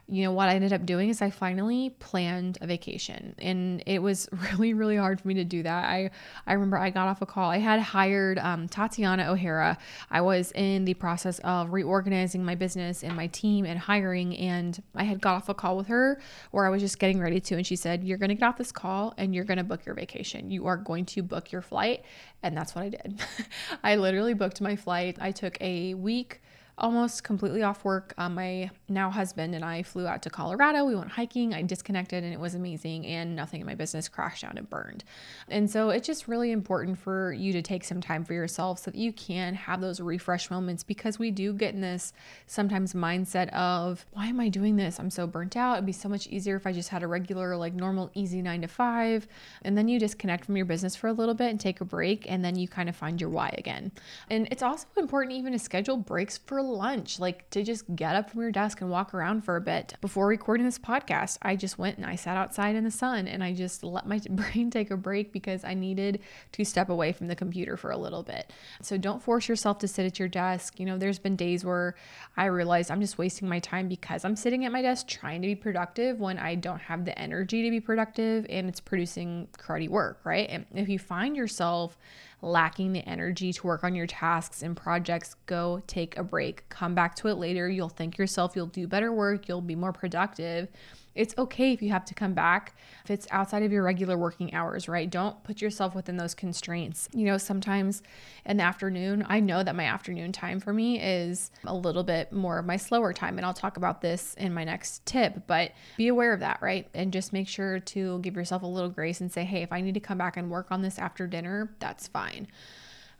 you 0.07 0.23
know, 0.23 0.33
what 0.33 0.49
I 0.49 0.55
ended 0.55 0.73
up 0.73 0.85
doing 0.85 1.09
is 1.09 1.21
I 1.21 1.29
finally 1.29 1.91
planned 1.99 2.57
a 2.59 2.67
vacation. 2.67 3.35
And 3.39 3.81
it 3.85 4.01
was 4.01 4.27
really, 4.51 4.73
really 4.73 4.97
hard 4.97 5.21
for 5.21 5.27
me 5.27 5.33
to 5.35 5.45
do 5.45 5.63
that. 5.63 5.85
I, 5.85 6.11
I 6.45 6.53
remember 6.53 6.77
I 6.77 6.89
got 6.89 7.07
off 7.07 7.21
a 7.21 7.25
call. 7.25 7.49
I 7.49 7.57
had 7.57 7.79
hired 7.79 8.37
um, 8.39 8.67
Tatiana 8.67 9.31
O'Hara. 9.31 9.77
I 10.11 10.21
was 10.21 10.51
in 10.53 10.83
the 10.85 10.93
process 10.93 11.39
of 11.39 11.71
reorganizing 11.71 12.43
my 12.43 12.53
business 12.53 13.03
and 13.03 13.15
my 13.15 13.27
team 13.27 13.65
and 13.65 13.79
hiring. 13.79 14.37
And 14.37 14.81
I 14.93 15.03
had 15.03 15.21
got 15.21 15.35
off 15.35 15.49
a 15.49 15.53
call 15.53 15.77
with 15.77 15.87
her 15.87 16.19
where 16.51 16.65
I 16.65 16.69
was 16.69 16.81
just 16.81 16.99
getting 16.99 17.19
ready 17.19 17.39
to. 17.39 17.55
And 17.55 17.65
she 17.65 17.77
said, 17.77 18.03
You're 18.03 18.17
going 18.17 18.29
to 18.29 18.35
get 18.35 18.45
off 18.45 18.57
this 18.57 18.73
call 18.73 19.13
and 19.17 19.33
you're 19.33 19.45
going 19.45 19.57
to 19.57 19.63
book 19.63 19.85
your 19.85 19.95
vacation. 19.95 20.51
You 20.51 20.67
are 20.67 20.77
going 20.77 21.05
to 21.07 21.23
book 21.23 21.51
your 21.51 21.61
flight. 21.61 22.03
And 22.43 22.57
that's 22.57 22.75
what 22.75 22.83
I 22.83 22.89
did. 22.89 23.21
I 23.83 23.95
literally 23.95 24.33
booked 24.33 24.59
my 24.59 24.75
flight. 24.75 25.17
I 25.21 25.31
took 25.31 25.57
a 25.61 25.93
week 25.93 26.41
almost 26.77 27.23
completely 27.23 27.61
off 27.61 27.85
work. 27.85 28.13
Um, 28.17 28.35
my 28.35 28.71
now 28.89 29.09
husband 29.09 29.53
and 29.53 29.63
I 29.63 29.83
flew 29.83 30.07
out 30.07 30.21
to 30.23 30.29
Colorado. 30.29 30.85
We 30.85 30.95
went 30.95 31.11
hiking. 31.11 31.53
I 31.53 31.61
disconnected 31.61 32.23
and 32.23 32.33
it 32.33 32.39
was 32.39 32.55
amazing, 32.55 33.05
and 33.05 33.35
nothing 33.35 33.61
in 33.61 33.67
my 33.67 33.75
business 33.75 34.09
crashed 34.09 34.41
down 34.41 34.57
and 34.57 34.69
burned. 34.69 35.03
And 35.49 35.69
so 35.69 35.89
it's 35.89 36.07
just 36.07 36.27
really 36.27 36.51
important 36.51 36.97
for 36.97 37.31
you 37.33 37.53
to 37.53 37.61
take 37.61 37.83
some 37.83 38.01
time 38.01 38.23
for 38.23 38.33
yourself 38.33 38.79
so 38.79 38.91
that 38.91 38.97
you 38.97 39.13
can 39.13 39.53
have 39.53 39.81
those 39.81 39.99
refresh 39.99 40.49
moments 40.49 40.83
because 40.83 41.19
we 41.19 41.29
do 41.29 41.53
get 41.53 41.75
in 41.75 41.81
this 41.81 42.13
sometimes 42.47 42.93
mindset 42.93 43.49
of, 43.49 44.05
why 44.11 44.27
am 44.27 44.39
I 44.39 44.49
doing 44.49 44.75
this? 44.75 44.99
I'm 44.99 45.11
so 45.11 45.27
burnt 45.27 45.55
out. 45.55 45.73
It'd 45.73 45.85
be 45.85 45.91
so 45.91 46.09
much 46.09 46.27
easier 46.27 46.55
if 46.55 46.65
I 46.65 46.71
just 46.71 46.89
had 46.89 47.03
a 47.03 47.07
regular, 47.07 47.55
like 47.55 47.73
normal, 47.73 48.09
easy 48.15 48.41
nine 48.41 48.61
to 48.61 48.67
five. 48.67 49.27
And 49.63 49.77
then 49.77 49.87
you 49.87 49.99
disconnect 49.99 50.45
from 50.45 50.57
your 50.57 50.65
business 50.65 50.95
for 50.95 51.07
a 51.07 51.13
little 51.13 51.35
bit 51.35 51.49
and 51.49 51.59
take 51.59 51.81
a 51.81 51.85
break, 51.85 52.25
and 52.29 52.43
then 52.43 52.55
you 52.55 52.67
kind 52.67 52.89
of 52.89 52.95
find 52.95 53.21
your 53.21 53.29
why 53.29 53.53
again. 53.57 53.91
And 54.29 54.47
it's 54.49 54.63
also 54.63 54.87
important 54.97 55.35
even 55.35 55.53
to 55.53 55.59
schedule 55.59 55.97
breaks 55.97 56.37
for 56.37 56.62
lunch, 56.65 57.19
like 57.19 57.49
to 57.51 57.63
just 57.63 57.95
get 57.95 58.15
up 58.15 58.29
from 58.29 58.41
your 58.41 58.51
desk 58.51 58.81
and 58.81 58.89
walk 58.89 59.13
around 59.13 59.43
for 59.43 59.55
a 59.55 59.61
bit. 59.61 59.93
Before 60.01 60.27
recording 60.27 60.65
this 60.65 60.79
podcast, 60.79 61.37
I 61.41 61.55
just 61.55 61.77
went 61.77 61.97
and 61.97 62.05
I 62.05 62.15
sat 62.15 62.37
outside 62.37 62.75
in 62.75 62.83
the 62.83 62.91
sun 62.91 63.27
and 63.27 63.43
I 63.43 63.53
just 63.53 63.83
let 63.83 64.07
my 64.07 64.19
brain 64.29 64.69
take 64.69 64.91
a 64.91 64.97
break 64.97 65.31
because 65.31 65.63
I 65.63 65.73
needed 65.73 66.19
to 66.53 66.63
step 66.63 66.89
away 66.89 67.11
from 67.11 67.27
the 67.27 67.35
computer 67.35 67.77
for 67.77 67.91
a 67.91 67.97
little 67.97 68.23
bit. 68.23 68.51
So 68.81 68.97
don't 68.97 69.21
force 69.21 69.47
yourself 69.47 69.79
to 69.79 69.87
sit 69.87 70.05
at 70.05 70.19
your 70.19 70.27
desk. 70.27 70.79
You 70.79 70.85
know, 70.85 70.97
there's 70.97 71.19
been 71.19 71.35
days 71.35 71.65
where 71.65 71.95
I 72.37 72.45
realized 72.45 72.91
I'm 72.91 73.01
just 73.01 73.17
wasting 73.17 73.47
my 73.47 73.59
time 73.59 73.87
because 73.87 74.25
I'm 74.25 74.35
sitting 74.35 74.65
at 74.65 74.71
my 74.71 74.81
desk 74.81 75.07
trying 75.07 75.41
to 75.41 75.47
be 75.47 75.55
productive 75.55 76.19
when 76.19 76.39
I 76.39 76.55
don't 76.55 76.79
have 76.79 77.05
the 77.05 77.17
energy 77.17 77.63
to 77.63 77.69
be 77.69 77.79
productive 77.79 78.45
and 78.49 78.69
it's 78.69 78.79
producing 78.79 79.47
cruddy 79.57 79.89
work, 79.89 80.19
right? 80.23 80.49
And 80.49 80.65
if 80.73 80.89
you 80.89 80.99
find 80.99 81.35
yourself 81.35 81.97
lacking 82.43 82.91
the 82.91 83.07
energy 83.07 83.53
to 83.53 83.65
work 83.65 83.83
on 83.83 83.95
your 83.95 84.05
tasks 84.05 84.61
and 84.61 84.75
projects, 84.75 85.35
go 85.45 85.81
take 85.87 86.17
a 86.17 86.23
break. 86.23 86.67
Come 86.69 86.93
back 86.93 87.15
to 87.15 87.29
it 87.29 87.35
later. 87.35 87.69
You'll 87.69 87.89
thank 87.89 88.17
yourself, 88.17 88.55
you'll 88.55 88.67
do 88.67 88.87
better 88.87 89.11
work, 89.11 89.47
you'll 89.47 89.61
be 89.61 89.75
more 89.75 89.93
productive. 89.93 90.67
It's 91.15 91.35
okay 91.37 91.73
if 91.73 91.81
you 91.81 91.89
have 91.91 92.05
to 92.05 92.13
come 92.13 92.33
back 92.33 92.75
if 93.03 93.11
it's 93.11 93.27
outside 93.31 93.63
of 93.63 93.71
your 93.71 93.83
regular 93.83 94.17
working 94.17 94.53
hours, 94.53 94.87
right? 94.87 95.09
Don't 95.09 95.43
put 95.43 95.61
yourself 95.61 95.93
within 95.93 96.17
those 96.17 96.33
constraints. 96.33 97.09
You 97.13 97.25
know, 97.25 97.37
sometimes 97.37 98.01
in 98.45 98.57
the 98.57 98.63
afternoon, 98.63 99.25
I 99.27 99.41
know 99.41 99.61
that 99.63 99.75
my 99.75 99.85
afternoon 99.85 100.31
time 100.31 100.59
for 100.59 100.73
me 100.73 101.01
is 101.01 101.51
a 101.65 101.75
little 101.75 102.03
bit 102.03 102.31
more 102.31 102.59
of 102.59 102.65
my 102.65 102.77
slower 102.77 103.11
time. 103.11 103.37
And 103.37 103.45
I'll 103.45 103.53
talk 103.53 103.75
about 103.75 104.01
this 104.01 104.33
in 104.35 104.53
my 104.53 104.63
next 104.63 105.05
tip, 105.05 105.47
but 105.47 105.71
be 105.97 106.07
aware 106.07 106.33
of 106.33 106.39
that, 106.39 106.61
right? 106.61 106.87
And 106.93 107.11
just 107.11 107.33
make 107.33 107.47
sure 107.47 107.79
to 107.79 108.19
give 108.19 108.35
yourself 108.35 108.63
a 108.63 108.67
little 108.67 108.89
grace 108.89 109.19
and 109.19 109.31
say, 109.31 109.43
hey, 109.43 109.63
if 109.63 109.71
I 109.73 109.81
need 109.81 109.95
to 109.95 109.99
come 109.99 110.17
back 110.17 110.37
and 110.37 110.49
work 110.49 110.71
on 110.71 110.81
this 110.81 110.97
after 110.97 111.27
dinner, 111.27 111.75
that's 111.79 112.07
fine 112.07 112.47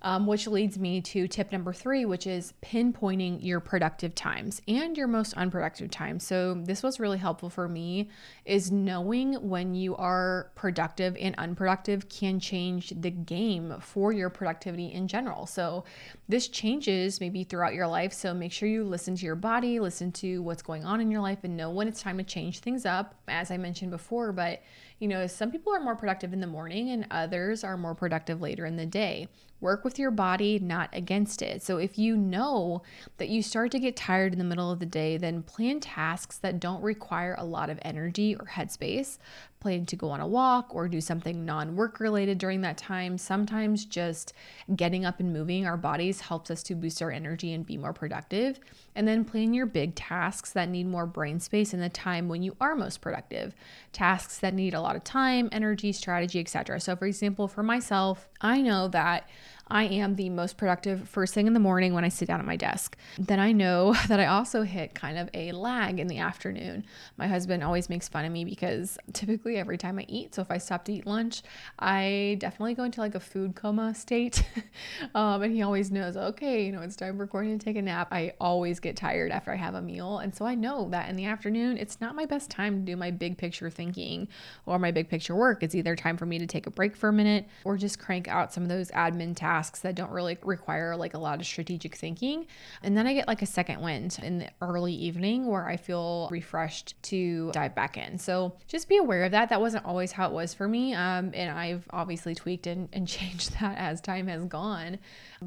um, 0.04 0.28
which 0.28 0.48
leads 0.48 0.78
me 0.78 1.00
to 1.02 1.28
tip 1.28 1.52
number 1.52 1.72
three, 1.72 2.04
which 2.04 2.28
is 2.28 2.54
pinpointing 2.62 3.40
your 3.42 3.62
productive 3.62 4.14
times 4.14 4.62
and 4.68 4.98
your 4.98 5.08
most 5.08 5.34
unproductive 5.36 5.90
times. 5.90 6.26
So 6.26 6.56
this 6.56 6.84
was 6.84 7.00
really 7.00 7.18
helpful 7.18 7.50
for 7.50 7.70
me 7.70 8.10
is 8.44 8.72
knowing 8.72 9.36
when 9.36 9.74
you 9.74 9.96
are 9.96 10.52
productive 10.56 11.16
and 11.20 11.34
unproductive 11.38 12.10
can 12.10 12.40
change 12.40 12.94
the 13.00 13.12
game 13.12 13.76
for 13.80 14.12
your 14.12 14.30
productivity 14.30 14.92
in 14.92 15.08
general. 15.08 15.46
So 15.46 15.86
this 16.28 16.50
changes 16.50 17.22
maybe 17.22 17.46
throughout 17.46 17.74
your 17.74 17.88
life. 17.88 18.12
So 18.12 18.34
make 18.34 18.52
sure 18.52 18.68
you 18.68 18.84
listen 18.84 19.16
to 19.16 19.26
your 19.26 19.36
body, 19.36 19.80
listen 19.80 20.12
to 20.14 20.42
what's 20.44 20.62
going 20.62 20.84
on 20.84 21.00
in 21.00 21.10
your 21.10 21.22
life, 21.22 21.40
and 21.44 21.56
know 21.56 21.70
when 21.70 21.88
it's 21.88 22.02
time 22.02 22.18
to 22.18 22.24
change 22.24 22.60
things 22.60 22.86
up, 22.86 23.16
as 23.30 23.52
I 23.52 23.58
mentioned 23.58 23.92
before. 23.92 24.34
But 24.34 24.62
you 25.00 25.08
know, 25.08 25.28
some 25.28 25.52
people 25.52 25.74
are 25.74 25.82
more 25.82 25.96
productive 25.96 26.32
in 26.34 26.40
the 26.40 26.48
morning 26.48 26.90
and 26.90 27.06
others 27.12 27.64
are 27.64 27.76
more 27.76 27.94
productive 27.94 28.42
later 28.42 28.66
in 28.66 28.78
the 28.78 28.86
day. 28.86 29.28
Work 29.64 29.86
with 29.86 29.98
your 29.98 30.12
body, 30.12 30.60
not 30.60 30.90
against 30.92 31.42
it. 31.42 31.64
So 31.64 31.78
if 31.78 31.98
you 31.98 32.18
know 32.18 32.84
that 33.18 33.30
you 33.30 33.42
start 33.42 33.72
to 33.72 33.80
get 33.80 33.96
tired 33.96 34.34
in 34.34 34.38
the 34.38 34.44
middle 34.44 34.70
of 34.70 34.80
the 34.80 34.86
day, 34.86 35.16
then 35.16 35.42
plan 35.42 35.80
tasks 35.80 36.38
that 36.40 36.60
don't 36.60 36.84
require 36.84 37.34
a 37.38 37.46
lot 37.46 37.70
of 37.70 37.80
energy 37.82 38.36
or 38.36 38.48
headspace 38.48 39.20
planning 39.64 39.86
to 39.88 39.96
go 39.96 40.12
on 40.12 40.20
a 40.20 40.28
walk 40.28 40.76
or 40.76 40.88
do 40.88 41.02
something 41.02 41.46
non 41.46 41.76
work 41.76 42.00
related 42.00 42.38
during 42.38 42.62
that 42.62 42.78
time. 42.78 43.18
Sometimes 43.18 43.86
just 43.86 44.34
getting 44.76 45.06
up 45.06 45.20
and 45.20 45.34
moving 45.34 45.66
our 45.66 45.78
bodies 45.78 46.22
helps 46.22 46.52
us 46.52 46.62
to 46.64 46.76
boost 46.76 47.02
our 47.02 47.10
energy 47.10 47.54
and 47.54 47.66
be 47.66 47.78
more 47.78 47.94
productive. 47.94 48.60
And 48.96 49.08
then 49.08 49.26
plan 49.26 49.56
your 49.56 49.66
big 49.66 49.96
tasks 49.96 50.52
that 50.52 50.70
need 50.70 50.86
more 50.86 51.08
brain 51.08 51.40
space 51.40 51.74
in 51.74 51.80
the 51.80 51.90
time 51.90 52.28
when 52.28 52.44
you 52.44 52.56
are 52.62 52.76
most 52.76 53.02
productive. 53.02 53.56
Tasks 53.92 54.38
that 54.40 54.54
need 54.54 54.76
a 54.76 54.82
lot 54.82 54.96
of 54.96 55.04
time, 55.04 55.50
energy, 55.52 55.92
strategy, 55.94 56.40
etc. 56.40 56.80
So, 56.80 56.96
for 56.96 57.08
example, 57.08 57.48
for 57.48 57.64
myself, 57.64 58.28
I 58.42 58.62
know 58.62 58.90
that 58.90 59.28
I 59.68 59.86
am 59.86 60.16
the 60.16 60.30
most 60.30 60.58
productive 60.58 61.08
first 61.08 61.34
thing 61.34 61.48
in 61.48 61.54
the 61.54 61.60
morning 61.60 61.94
when 61.94 62.04
I 62.04 62.10
sit 62.10 62.28
down 62.28 62.40
at 62.40 62.46
my 62.46 62.58
desk. 62.58 62.98
Then 63.18 63.40
I 63.40 63.54
know 63.54 63.94
that 64.08 64.20
I 64.20 64.26
also 64.26 64.64
hit 64.64 64.94
kind 64.94 65.18
of 65.18 65.30
a 65.34 65.52
lag 65.54 66.00
in 66.00 66.08
the 66.08 66.18
afternoon. 66.18 66.86
My 67.18 67.28
husband 67.28 67.64
always 67.64 67.90
makes 67.90 68.10
fun 68.10 68.26
of 68.26 68.32
me 68.32 68.44
because 68.44 68.98
typically 69.14 69.58
every 69.58 69.78
time 69.78 70.00
I 70.00 70.06
eat, 70.10 70.36
so 70.36 70.42
if 70.42 70.52
I 70.52 70.58
stop 70.58 70.86
to 70.86 70.94
eat 70.94 71.08
lunch, 71.08 71.44
I 71.80 72.38
definitely 72.40 72.74
go 72.74 72.84
into 72.84 73.00
like 73.00 73.16
a 73.16 73.20
food 73.20 73.56
coma 73.56 73.96
state. 73.96 74.44
um, 75.16 75.42
and 75.42 75.54
he 75.54 75.62
always 75.62 75.92
knows, 75.92 76.18
okay, 76.18 76.66
you 76.66 76.72
know, 76.72 76.82
it's 76.82 76.98
time 76.98 77.18
for 77.18 77.26
Courtney 77.26 77.58
to 77.58 77.64
take 77.64 77.78
a 77.78 77.82
nap. 77.82 78.10
I 78.12 78.34
always 78.42 78.80
get 78.80 78.98
tired 78.98 79.32
after 79.32 79.52
I 79.52 79.56
have 79.56 79.76
a 79.76 79.82
meal. 79.82 80.20
And 80.20 80.36
so 80.36 80.46
I 80.46 80.56
know 80.56 80.90
that 80.90 81.10
in 81.10 81.16
the 81.16 81.26
afternoon, 81.26 81.78
it's 81.78 82.02
not 82.02 82.16
my 82.16 82.26
best 82.26 82.50
time 82.50 82.80
to 82.86 82.92
do 82.92 82.98
my 82.98 83.12
big 83.12 83.38
picture 83.38 83.70
thinking 83.70 84.28
or 84.66 84.78
my 84.78 84.92
big 84.92 85.08
picture 85.08 85.36
work. 85.36 85.64
It's 85.64 85.74
either 85.74 85.96
time 85.96 86.18
for 86.18 86.26
me 86.26 86.38
to 86.40 86.48
take 86.48 86.68
a 86.68 86.72
break 86.72 86.96
for 86.98 87.10
a 87.10 87.14
minute 87.14 87.48
or 87.64 87.78
just 87.78 87.98
crank 87.98 88.28
out 88.28 88.54
some 88.54 88.64
of 88.64 88.70
those 88.70 88.92
admin 88.92 89.36
tasks 89.36 89.53
tasks 89.54 89.82
that 89.82 89.94
don't 89.94 90.10
really 90.10 90.36
require 90.42 90.96
like 90.96 91.14
a 91.14 91.18
lot 91.18 91.40
of 91.40 91.46
strategic 91.46 91.96
thinking. 91.96 92.48
And 92.82 92.98
then 92.98 93.06
I 93.06 93.14
get 93.14 93.28
like 93.28 93.44
a 93.44 93.46
second 93.46 93.82
wind 93.82 94.18
in 94.24 94.40
the 94.40 94.50
early 94.62 94.94
evening 94.94 95.46
where 95.46 95.68
I 95.68 95.78
feel 95.78 96.28
refreshed 96.32 96.96
to 97.04 97.52
dive 97.52 97.76
back 97.76 97.96
in. 97.96 98.18
So 98.18 98.56
just 98.68 98.90
be 98.90 98.98
aware 98.98 99.26
of 99.26 99.32
that. 99.32 99.50
That 99.50 99.62
wasn't 99.62 99.86
always 99.86 100.12
how 100.12 100.28
it 100.28 100.34
was 100.34 100.56
for 100.56 100.68
me. 100.68 100.96
Um, 100.96 101.32
and 101.36 101.52
I've 101.52 101.88
obviously 101.92 102.34
tweaked 102.34 102.66
and, 102.66 102.90
and 102.94 103.08
changed 103.20 103.60
that 103.60 103.78
as 103.78 104.02
time 104.02 104.26
has 104.28 104.44
gone. 104.46 104.98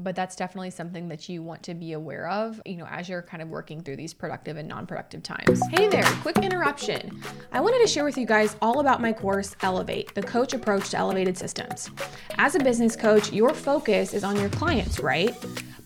But 0.03 0.15
that's 0.15 0.35
definitely 0.35 0.69
something 0.71 1.07
that 1.09 1.27
you 1.29 1.41
want 1.41 1.63
to 1.63 1.73
be 1.73 1.93
aware 1.93 2.29
of, 2.29 2.61
you 2.65 2.77
know, 2.77 2.87
as 2.89 3.09
you're 3.09 3.21
kind 3.21 3.41
of 3.41 3.49
working 3.49 3.81
through 3.81 3.97
these 3.97 4.13
productive 4.13 4.57
and 4.57 4.67
non 4.67 4.85
productive 4.85 5.23
times. 5.23 5.61
Hey 5.71 5.87
there, 5.87 6.03
quick 6.21 6.37
interruption. 6.37 7.21
I 7.51 7.61
wanted 7.61 7.81
to 7.81 7.87
share 7.87 8.03
with 8.03 8.17
you 8.17 8.25
guys 8.25 8.55
all 8.61 8.79
about 8.79 9.01
my 9.01 9.13
course, 9.13 9.55
Elevate, 9.61 10.13
the 10.13 10.23
coach 10.23 10.53
approach 10.53 10.89
to 10.91 10.97
elevated 10.97 11.37
systems. 11.37 11.89
As 12.37 12.55
a 12.55 12.59
business 12.59 12.95
coach, 12.95 13.31
your 13.31 13.53
focus 13.53 13.77
focus 13.77 14.13
is 14.13 14.23
on 14.23 14.35
your 14.35 14.49
clients, 14.49 14.99
right? 14.99 15.33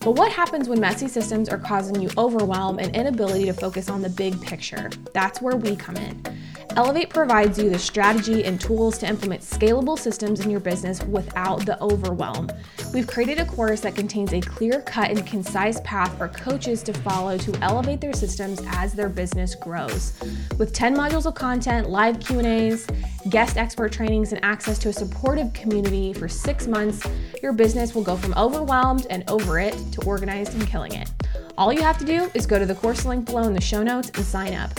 But 0.00 0.12
what 0.12 0.32
happens 0.32 0.68
when 0.68 0.80
messy 0.80 1.08
systems 1.08 1.48
are 1.48 1.58
causing 1.58 2.00
you 2.00 2.10
overwhelm 2.18 2.78
and 2.78 2.94
inability 2.96 3.44
to 3.44 3.52
focus 3.52 3.88
on 3.88 4.02
the 4.02 4.08
big 4.08 4.40
picture? 4.40 4.90
That's 5.14 5.40
where 5.40 5.56
we 5.56 5.76
come 5.76 5.96
in. 5.96 6.22
Elevate 6.70 7.10
provides 7.10 7.58
you 7.58 7.68
the 7.68 7.78
strategy 7.78 8.44
and 8.44 8.60
tools 8.60 8.96
to 8.98 9.06
implement 9.08 9.42
scalable 9.42 9.98
systems 9.98 10.40
in 10.40 10.50
your 10.50 10.60
business 10.60 11.02
without 11.02 11.66
the 11.66 11.80
overwhelm. 11.82 12.48
We've 12.94 13.06
created 13.06 13.38
a 13.38 13.44
course 13.44 13.80
that 13.80 13.94
contains 13.94 14.32
a 14.32 14.40
clear 14.40 14.80
cut 14.82 15.10
and 15.10 15.26
concise 15.26 15.80
path 15.80 16.16
for 16.16 16.28
coaches 16.28 16.82
to 16.84 16.92
follow 16.92 17.36
to 17.38 17.54
elevate 17.62 18.00
their 18.00 18.12
systems 18.12 18.60
as 18.68 18.92
their 18.92 19.08
business 19.08 19.54
grows. 19.54 20.12
With 20.58 20.72
10 20.72 20.96
modules 20.96 21.26
of 21.26 21.34
content, 21.34 21.90
live 21.90 22.20
Q&As, 22.20 22.86
guest 23.28 23.56
expert 23.56 23.92
trainings, 23.92 24.32
and 24.32 24.44
access 24.44 24.78
to 24.80 24.88
a 24.88 24.92
supportive 24.92 25.52
community 25.52 26.12
for 26.12 26.28
6 26.28 26.66
months, 26.66 27.06
your 27.42 27.52
business 27.52 27.94
will 27.94 28.02
go 28.02 28.16
from 28.16 28.34
overwhelmed 28.34 29.06
and 29.10 29.28
over 29.28 29.58
it 29.58 29.76
to 29.92 30.02
organized 30.04 30.54
and 30.54 30.66
killing 30.66 30.92
it. 30.92 31.10
All 31.58 31.72
you 31.72 31.82
have 31.82 31.98
to 31.98 32.04
do 32.04 32.30
is 32.34 32.46
go 32.46 32.58
to 32.58 32.66
the 32.66 32.74
course 32.74 33.04
link 33.04 33.26
below 33.26 33.42
in 33.42 33.52
the 33.52 33.60
show 33.60 33.82
notes 33.82 34.10
and 34.14 34.24
sign 34.24 34.54
up. 34.54 34.70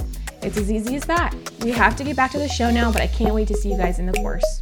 It's 0.45 0.57
as 0.57 0.69
easy 0.69 0.97
as 0.97 1.05
that. 1.05 1.33
We 1.61 1.71
have 1.71 1.95
to 1.95 2.03
get 2.03 2.17
back 2.17 2.31
to 2.31 2.37
the 2.37 2.49
show 2.49 2.69
now, 2.69 2.91
but 2.91 3.01
I 3.01 3.07
can't 3.07 3.33
wait 3.33 3.47
to 3.47 3.53
see 3.55 3.71
you 3.71 3.77
guys 3.77 3.97
in 3.97 4.05
the 4.05 4.11
course. 4.11 4.61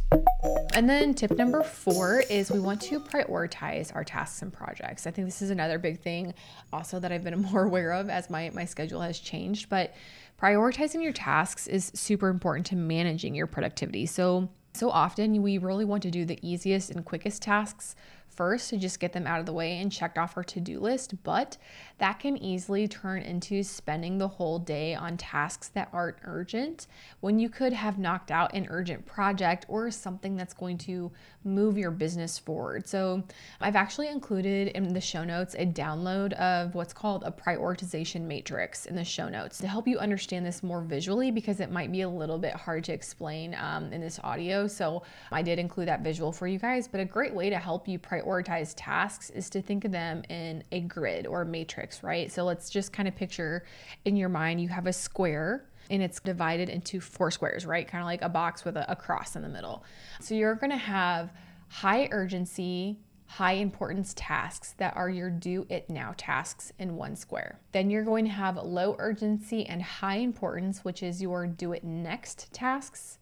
And 0.74 0.88
then 0.88 1.12
tip 1.12 1.32
number 1.32 1.64
four 1.64 2.22
is 2.30 2.52
we 2.52 2.60
want 2.60 2.80
to 2.82 3.00
prioritize 3.00 3.92
our 3.92 4.04
tasks 4.04 4.42
and 4.42 4.52
projects. 4.52 5.08
I 5.08 5.10
think 5.10 5.26
this 5.26 5.42
is 5.42 5.50
another 5.50 5.80
big 5.80 5.98
thing 5.98 6.34
also 6.72 7.00
that 7.00 7.10
I've 7.10 7.24
been 7.24 7.42
more 7.52 7.64
aware 7.64 7.90
of 7.94 8.08
as 8.10 8.30
my, 8.30 8.50
my 8.54 8.64
schedule 8.64 9.00
has 9.00 9.18
changed. 9.18 9.68
But 9.68 9.92
prioritizing 10.40 11.02
your 11.02 11.12
tasks 11.12 11.66
is 11.66 11.90
super 11.96 12.28
important 12.28 12.66
to 12.66 12.76
managing 12.76 13.34
your 13.34 13.48
productivity. 13.48 14.06
So 14.06 14.50
so 14.74 14.88
often 14.88 15.42
we 15.42 15.58
really 15.58 15.84
want 15.84 16.02
to 16.04 16.10
do 16.10 16.24
the 16.24 16.38
easiest 16.40 16.90
and 16.90 17.04
quickest 17.04 17.42
tasks 17.42 17.94
first 18.34 18.70
to 18.70 18.76
just 18.76 19.00
get 19.00 19.12
them 19.12 19.26
out 19.26 19.40
of 19.40 19.46
the 19.46 19.52
way 19.52 19.78
and 19.78 19.92
checked 19.92 20.18
off 20.18 20.36
our 20.36 20.44
to 20.44 20.60
do 20.60 20.80
list, 20.80 21.22
but 21.22 21.58
that 21.98 22.18
can 22.18 22.36
easily 22.36 22.88
turn 22.88 23.22
into 23.22 23.62
spending 23.62 24.18
the 24.18 24.28
whole 24.28 24.58
day 24.58 24.94
on 24.94 25.16
tasks 25.16 25.68
that 25.68 25.88
aren't 25.92 26.16
urgent 26.24 26.86
when 27.20 27.38
you 27.38 27.48
could 27.48 27.72
have 27.72 27.98
knocked 27.98 28.30
out 28.30 28.54
an 28.54 28.66
urgent 28.70 29.04
project 29.06 29.66
or 29.68 29.90
something 29.90 30.36
that's 30.36 30.54
going 30.54 30.78
to 30.78 31.10
move 31.44 31.76
your 31.76 31.90
business 31.90 32.38
forward. 32.38 32.88
So, 32.88 33.22
I've 33.60 33.76
actually 33.76 34.08
included 34.08 34.68
in 34.68 34.92
the 34.92 35.00
show 35.00 35.24
notes 35.24 35.54
a 35.58 35.66
download 35.66 36.32
of 36.34 36.74
what's 36.74 36.92
called 36.92 37.24
a 37.24 37.30
prioritization 37.30 38.22
matrix 38.22 38.86
in 38.86 38.96
the 38.96 39.04
show 39.04 39.28
notes 39.28 39.58
to 39.58 39.68
help 39.68 39.86
you 39.88 39.98
understand 39.98 40.46
this 40.46 40.62
more 40.62 40.80
visually 40.80 41.30
because 41.30 41.60
it 41.60 41.70
might 41.70 41.90
be 41.90 42.02
a 42.02 42.08
little 42.08 42.38
bit 42.38 42.54
hard 42.54 42.84
to 42.84 42.92
explain 42.92 43.54
um, 43.54 43.92
in 43.92 44.00
this 44.00 44.20
audio. 44.22 44.66
So, 44.66 45.02
I 45.30 45.42
did 45.42 45.58
include 45.58 45.88
that 45.88 46.02
visual 46.02 46.32
for 46.32 46.46
you 46.46 46.58
guys, 46.58 46.88
but 46.88 47.00
a 47.00 47.04
great 47.04 47.34
way 47.34 47.50
to 47.50 47.58
help 47.58 47.88
you 47.88 47.98
prioritize 47.98 48.21
prioritize 48.22 48.74
tasks 48.76 49.30
is 49.30 49.50
to 49.50 49.62
think 49.62 49.84
of 49.84 49.92
them 49.92 50.22
in 50.28 50.64
a 50.72 50.80
grid 50.80 51.26
or 51.26 51.44
matrix, 51.44 52.02
right? 52.02 52.30
So 52.30 52.44
let's 52.44 52.70
just 52.70 52.92
kind 52.92 53.08
of 53.08 53.16
picture 53.16 53.64
in 54.04 54.16
your 54.16 54.28
mind 54.28 54.60
you 54.60 54.68
have 54.68 54.86
a 54.86 54.92
square 54.92 55.66
and 55.90 56.02
it's 56.02 56.20
divided 56.20 56.68
into 56.68 57.00
four 57.00 57.30
squares, 57.30 57.66
right? 57.66 57.86
Kind 57.86 58.02
of 58.02 58.06
like 58.06 58.22
a 58.22 58.28
box 58.28 58.64
with 58.64 58.76
a, 58.76 58.90
a 58.90 58.96
cross 58.96 59.36
in 59.36 59.42
the 59.42 59.48
middle. 59.48 59.84
So 60.20 60.34
you're 60.34 60.54
going 60.54 60.70
to 60.70 60.76
have 60.76 61.32
high 61.68 62.08
urgency, 62.12 62.98
high 63.26 63.54
importance 63.54 64.14
tasks 64.16 64.74
that 64.78 64.96
are 64.96 65.10
your 65.10 65.30
do 65.30 65.66
it 65.68 65.90
now 65.90 66.14
tasks 66.16 66.72
in 66.78 66.96
one 66.96 67.16
square. 67.16 67.58
Then 67.72 67.90
you're 67.90 68.04
going 68.04 68.24
to 68.26 68.30
have 68.30 68.56
low 68.56 68.94
urgency 68.98 69.66
and 69.66 69.82
high 69.82 70.16
importance, 70.16 70.84
which 70.84 71.02
is 71.02 71.20
your 71.20 71.46
do 71.46 71.72
it 71.72 71.84
next 71.84 72.52
tasks 72.52 73.18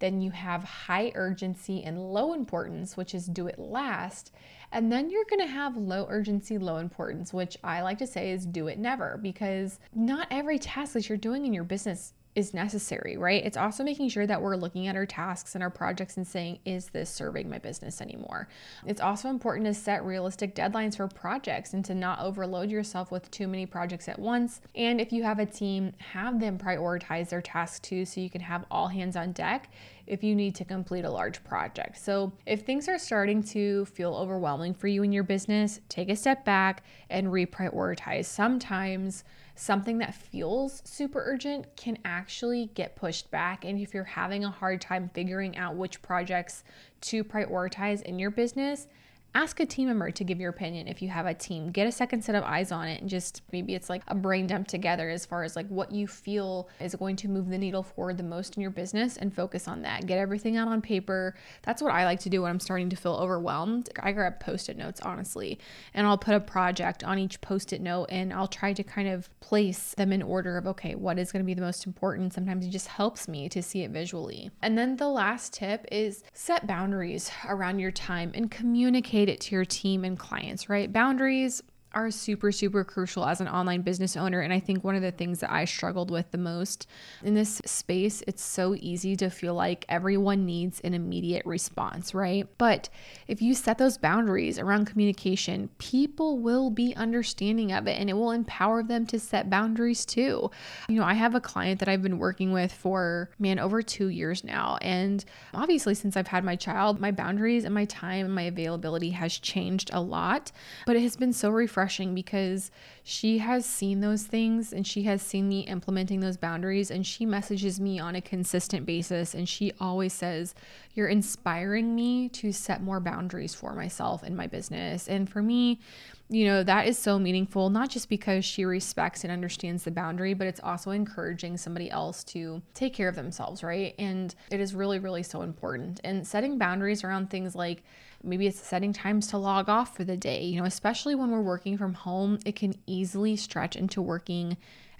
then 0.00 0.20
you 0.20 0.30
have 0.30 0.64
high 0.64 1.12
urgency 1.14 1.84
and 1.84 1.98
low 1.98 2.32
importance, 2.32 2.96
which 2.96 3.14
is 3.14 3.26
do 3.26 3.46
it 3.46 3.58
last. 3.58 4.32
And 4.72 4.90
then 4.90 5.10
you're 5.10 5.24
to 5.46 5.52
have 5.52 5.76
low 5.76 6.06
urgency, 6.08 6.58
low 6.58 6.76
importance, 6.78 7.32
which 7.32 7.56
I 7.62 7.82
like 7.82 7.98
to 7.98 8.06
say 8.06 8.32
is 8.32 8.46
do 8.46 8.66
it 8.66 8.78
never 8.78 9.18
because 9.20 9.78
not 9.94 10.26
every 10.30 10.58
task 10.58 10.94
that 10.94 11.08
you're 11.08 11.18
doing 11.18 11.46
in 11.46 11.52
your 11.52 11.64
business 11.64 12.14
is 12.34 12.54
necessary, 12.54 13.16
right? 13.16 13.44
It's 13.44 13.56
also 13.56 13.82
making 13.82 14.08
sure 14.08 14.26
that 14.26 14.40
we're 14.40 14.56
looking 14.56 14.86
at 14.86 14.94
our 14.94 15.06
tasks 15.06 15.54
and 15.54 15.64
our 15.64 15.70
projects 15.70 16.16
and 16.16 16.26
saying, 16.26 16.60
is 16.64 16.86
this 16.90 17.10
serving 17.10 17.50
my 17.50 17.58
business 17.58 18.00
anymore? 18.00 18.48
It's 18.86 19.00
also 19.00 19.28
important 19.28 19.66
to 19.66 19.74
set 19.74 20.04
realistic 20.04 20.54
deadlines 20.54 20.96
for 20.96 21.08
projects 21.08 21.74
and 21.74 21.84
to 21.86 21.94
not 21.94 22.20
overload 22.20 22.70
yourself 22.70 23.10
with 23.10 23.28
too 23.32 23.48
many 23.48 23.66
projects 23.66 24.08
at 24.08 24.18
once. 24.18 24.60
And 24.76 25.00
if 25.00 25.12
you 25.12 25.24
have 25.24 25.40
a 25.40 25.46
team, 25.46 25.92
have 25.98 26.38
them 26.38 26.56
prioritize 26.56 27.30
their 27.30 27.42
tasks 27.42 27.80
too 27.80 28.04
so 28.04 28.20
you 28.20 28.30
can 28.30 28.42
have 28.42 28.64
all 28.70 28.86
hands 28.86 29.16
on 29.16 29.32
deck 29.32 29.68
if 30.06 30.24
you 30.24 30.34
need 30.34 30.54
to 30.56 30.64
complete 30.64 31.04
a 31.04 31.10
large 31.10 31.42
project. 31.44 31.96
So, 31.98 32.32
if 32.44 32.62
things 32.62 32.88
are 32.88 32.98
starting 32.98 33.44
to 33.44 33.84
feel 33.86 34.14
overwhelming 34.14 34.74
for 34.74 34.88
you 34.88 35.04
in 35.04 35.12
your 35.12 35.22
business, 35.22 35.80
take 35.88 36.10
a 36.10 36.16
step 36.16 36.44
back 36.44 36.82
and 37.10 37.28
reprioritize. 37.28 38.24
Sometimes 38.24 39.22
something 39.60 39.98
that 39.98 40.14
feels 40.14 40.80
super 40.86 41.22
urgent 41.26 41.66
can 41.76 41.98
actually 42.04 42.70
get 42.74 42.96
pushed 42.96 43.30
back. 43.30 43.64
And 43.64 43.78
if 43.78 43.92
you're 43.92 44.04
having 44.04 44.44
a 44.44 44.50
hard 44.50 44.80
time 44.80 45.10
figuring 45.12 45.56
out 45.58 45.76
which 45.76 46.00
projects 46.00 46.64
to 47.02 47.22
prioritize 47.22 48.00
in 48.02 48.18
your 48.18 48.30
business, 48.30 48.86
ask 49.34 49.60
a 49.60 49.66
team 49.66 49.88
member 49.88 50.10
to 50.10 50.24
give 50.24 50.40
your 50.40 50.50
opinion 50.50 50.88
if 50.88 51.00
you 51.00 51.08
have 51.08 51.26
a 51.26 51.34
team. 51.34 51.70
Get 51.70 51.86
a 51.86 51.92
second 51.92 52.24
set 52.24 52.34
of 52.34 52.44
eyes 52.44 52.72
on 52.72 52.88
it 52.88 53.00
and 53.00 53.08
just 53.08 53.42
maybe 53.52 53.74
it's 53.74 53.88
like 53.88 54.02
a 54.08 54.14
brain 54.14 54.46
dump 54.46 54.68
together 54.68 55.08
as 55.10 55.24
far 55.24 55.44
as 55.44 55.56
like 55.56 55.68
what 55.68 55.92
you 55.92 56.06
feel 56.06 56.68
is 56.80 56.94
going 56.94 57.16
to 57.16 57.28
move 57.28 57.48
the 57.48 57.58
needle 57.58 57.82
forward 57.82 58.18
the 58.18 58.22
most 58.22 58.56
in 58.56 58.62
your 58.62 58.70
business 58.70 59.16
and 59.16 59.34
focus 59.34 59.68
on 59.68 59.82
that. 59.82 60.06
Get 60.06 60.18
everything 60.18 60.56
out 60.56 60.68
on 60.68 60.80
paper. 60.80 61.34
That's 61.62 61.82
what 61.82 61.92
i 61.92 62.04
like 62.04 62.20
to 62.20 62.30
do 62.30 62.42
when 62.42 62.50
i'm 62.50 62.60
starting 62.60 62.90
to 62.90 62.96
feel 62.96 63.14
overwhelmed. 63.14 63.88
I 64.00 64.12
grab 64.12 64.40
post-it 64.40 64.76
notes 64.76 65.00
honestly 65.00 65.58
and 65.94 66.06
i'll 66.06 66.18
put 66.18 66.34
a 66.34 66.40
project 66.40 67.04
on 67.04 67.18
each 67.18 67.40
post-it 67.40 67.80
note 67.80 68.06
and 68.10 68.32
i'll 68.32 68.48
try 68.48 68.72
to 68.72 68.82
kind 68.82 69.08
of 69.08 69.28
place 69.40 69.94
them 69.94 70.12
in 70.12 70.22
order 70.22 70.56
of 70.56 70.66
okay 70.66 70.94
what 70.94 71.18
is 71.18 71.32
going 71.32 71.42
to 71.42 71.46
be 71.46 71.54
the 71.54 71.62
most 71.62 71.86
important? 71.86 72.32
Sometimes 72.32 72.66
it 72.66 72.70
just 72.70 72.88
helps 72.88 73.28
me 73.28 73.48
to 73.48 73.62
see 73.62 73.82
it 73.82 73.90
visually. 73.90 74.50
And 74.62 74.76
then 74.76 74.96
the 74.96 75.08
last 75.08 75.54
tip 75.54 75.86
is 75.90 76.22
set 76.32 76.66
boundaries 76.66 77.30
around 77.48 77.78
your 77.78 77.90
time 77.90 78.32
and 78.34 78.50
communicate 78.50 79.19
communicate 79.20 79.28
it 79.28 79.40
to 79.48 79.54
your 79.54 79.64
team 79.64 80.04
and 80.04 80.18
clients, 80.18 80.68
right? 80.68 80.92
Boundaries 80.92 81.62
are 81.92 82.10
super, 82.10 82.52
super 82.52 82.84
crucial 82.84 83.24
as 83.24 83.40
an 83.40 83.48
online 83.48 83.82
business 83.82 84.16
owner. 84.16 84.40
And 84.40 84.52
I 84.52 84.60
think 84.60 84.84
one 84.84 84.94
of 84.94 85.02
the 85.02 85.10
things 85.10 85.40
that 85.40 85.50
I 85.50 85.64
struggled 85.64 86.10
with 86.10 86.30
the 86.30 86.38
most 86.38 86.86
in 87.24 87.34
this 87.34 87.60
space, 87.64 88.22
it's 88.28 88.44
so 88.44 88.76
easy 88.78 89.16
to 89.16 89.28
feel 89.28 89.54
like 89.54 89.84
everyone 89.88 90.46
needs 90.46 90.80
an 90.80 90.94
immediate 90.94 91.44
response, 91.44 92.14
right? 92.14 92.46
But 92.58 92.88
if 93.26 93.42
you 93.42 93.54
set 93.54 93.78
those 93.78 93.98
boundaries 93.98 94.58
around 94.58 94.84
communication, 94.86 95.68
people 95.78 96.38
will 96.38 96.70
be 96.70 96.94
understanding 96.94 97.72
of 97.72 97.88
it 97.88 97.98
and 97.98 98.08
it 98.08 98.14
will 98.14 98.30
empower 98.30 98.84
them 98.84 99.04
to 99.06 99.18
set 99.18 99.50
boundaries 99.50 100.04
too. 100.04 100.50
You 100.88 100.96
know, 100.96 101.04
I 101.04 101.14
have 101.14 101.34
a 101.34 101.40
client 101.40 101.80
that 101.80 101.88
I've 101.88 102.02
been 102.02 102.18
working 102.18 102.52
with 102.52 102.72
for, 102.72 103.30
man, 103.40 103.58
over 103.58 103.82
two 103.82 104.08
years 104.08 104.44
now. 104.44 104.78
And 104.80 105.24
obviously, 105.52 105.94
since 105.94 106.16
I've 106.16 106.28
had 106.28 106.44
my 106.44 106.54
child, 106.54 107.00
my 107.00 107.10
boundaries 107.10 107.64
and 107.64 107.74
my 107.74 107.84
time 107.86 108.26
and 108.26 108.34
my 108.34 108.42
availability 108.42 109.10
has 109.10 109.36
changed 109.36 109.90
a 109.92 110.00
lot, 110.00 110.52
but 110.86 110.94
it 110.94 111.02
has 111.02 111.16
been 111.16 111.32
so 111.32 111.50
refreshing 111.50 111.79
refreshing 111.80 112.14
because 112.14 112.70
she 113.02 113.38
has 113.38 113.64
seen 113.64 114.00
those 114.00 114.24
things 114.24 114.70
and 114.72 114.86
she 114.86 115.04
has 115.04 115.22
seen 115.22 115.48
me 115.48 115.60
implementing 115.60 116.20
those 116.20 116.36
boundaries 116.36 116.90
and 116.90 117.06
she 117.06 117.24
messages 117.24 117.80
me 117.80 117.98
on 117.98 118.14
a 118.14 118.20
consistent 118.20 118.84
basis 118.84 119.34
and 119.34 119.48
she 119.48 119.72
always 119.80 120.12
says 120.12 120.54
you're 120.92 121.08
inspiring 121.08 121.94
me 121.94 122.28
to 122.28 122.52
set 122.52 122.82
more 122.82 123.00
boundaries 123.00 123.54
for 123.54 123.74
myself 123.74 124.22
and 124.22 124.36
my 124.36 124.46
business. 124.46 125.08
And 125.08 125.28
for 125.28 125.40
me 125.40 125.80
you 126.28 126.44
know 126.44 126.62
that 126.62 126.86
is 126.86 126.96
so 126.98 127.18
meaningful 127.18 127.70
not 127.70 127.88
just 127.88 128.08
because 128.08 128.44
she 128.44 128.64
respects 128.64 129.24
and 129.24 129.32
understands 129.32 129.82
the 129.82 129.90
boundary 129.90 130.34
but 130.34 130.46
it's 130.46 130.60
also 130.62 130.90
encouraging 130.90 131.56
somebody 131.56 131.90
else 131.90 132.22
to 132.22 132.62
take 132.72 132.94
care 132.94 133.08
of 133.08 133.16
themselves 133.16 133.62
right? 133.62 133.94
And 133.98 134.34
it 134.50 134.60
is 134.60 134.74
really 134.74 134.98
really 134.98 135.22
so 135.22 135.40
important. 135.42 135.98
And 136.04 136.26
setting 136.26 136.58
boundaries 136.58 137.02
around 137.04 137.30
things 137.30 137.54
like 137.54 137.82
Maybe 138.22 138.46
it's 138.46 138.60
setting 138.60 138.92
times 138.92 139.28
to 139.28 139.38
log 139.38 139.68
off 139.68 139.96
for 139.96 140.04
the 140.04 140.16
day. 140.16 140.44
You 140.44 140.60
know, 140.60 140.66
especially 140.66 141.14
when 141.14 141.30
we're 141.30 141.40
working 141.40 141.78
from 141.78 141.94
home, 141.94 142.38
it 142.44 142.56
can 142.56 142.74
easily 142.86 143.36
stretch 143.36 143.76
into 143.76 144.02
working 144.02 144.56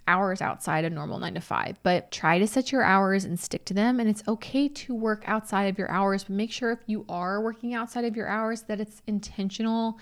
hours 0.09 0.43
outside 0.43 0.85
a 0.85 0.91
normal 0.91 1.19
nine 1.19 1.35
to 1.35 1.41
five. 1.41 1.79
But 1.83 2.11
try 2.11 2.39
to 2.39 2.47
set 2.47 2.73
your 2.73 2.83
hours 2.83 3.25
and 3.25 3.39
stick 3.39 3.65
to 3.67 3.75
them. 3.75 4.01
And 4.01 4.09
it's 4.09 4.27
okay 4.27 4.69
to 4.69 4.95
work 4.95 5.23
outside 5.27 5.65
of 5.65 5.79
your 5.79 5.91
hours, 5.91 6.25
but 6.25 6.35
make 6.35 6.51
sure 6.51 6.73
if 6.73 6.81
you 6.87 7.05
are 7.09 7.41
working 7.41 7.75
outside 7.75 8.05
of 8.05 8.17
your 8.17 8.27
hours 8.27 8.63
that 8.63 8.81
it's 8.81 9.03
intentional 9.07 9.99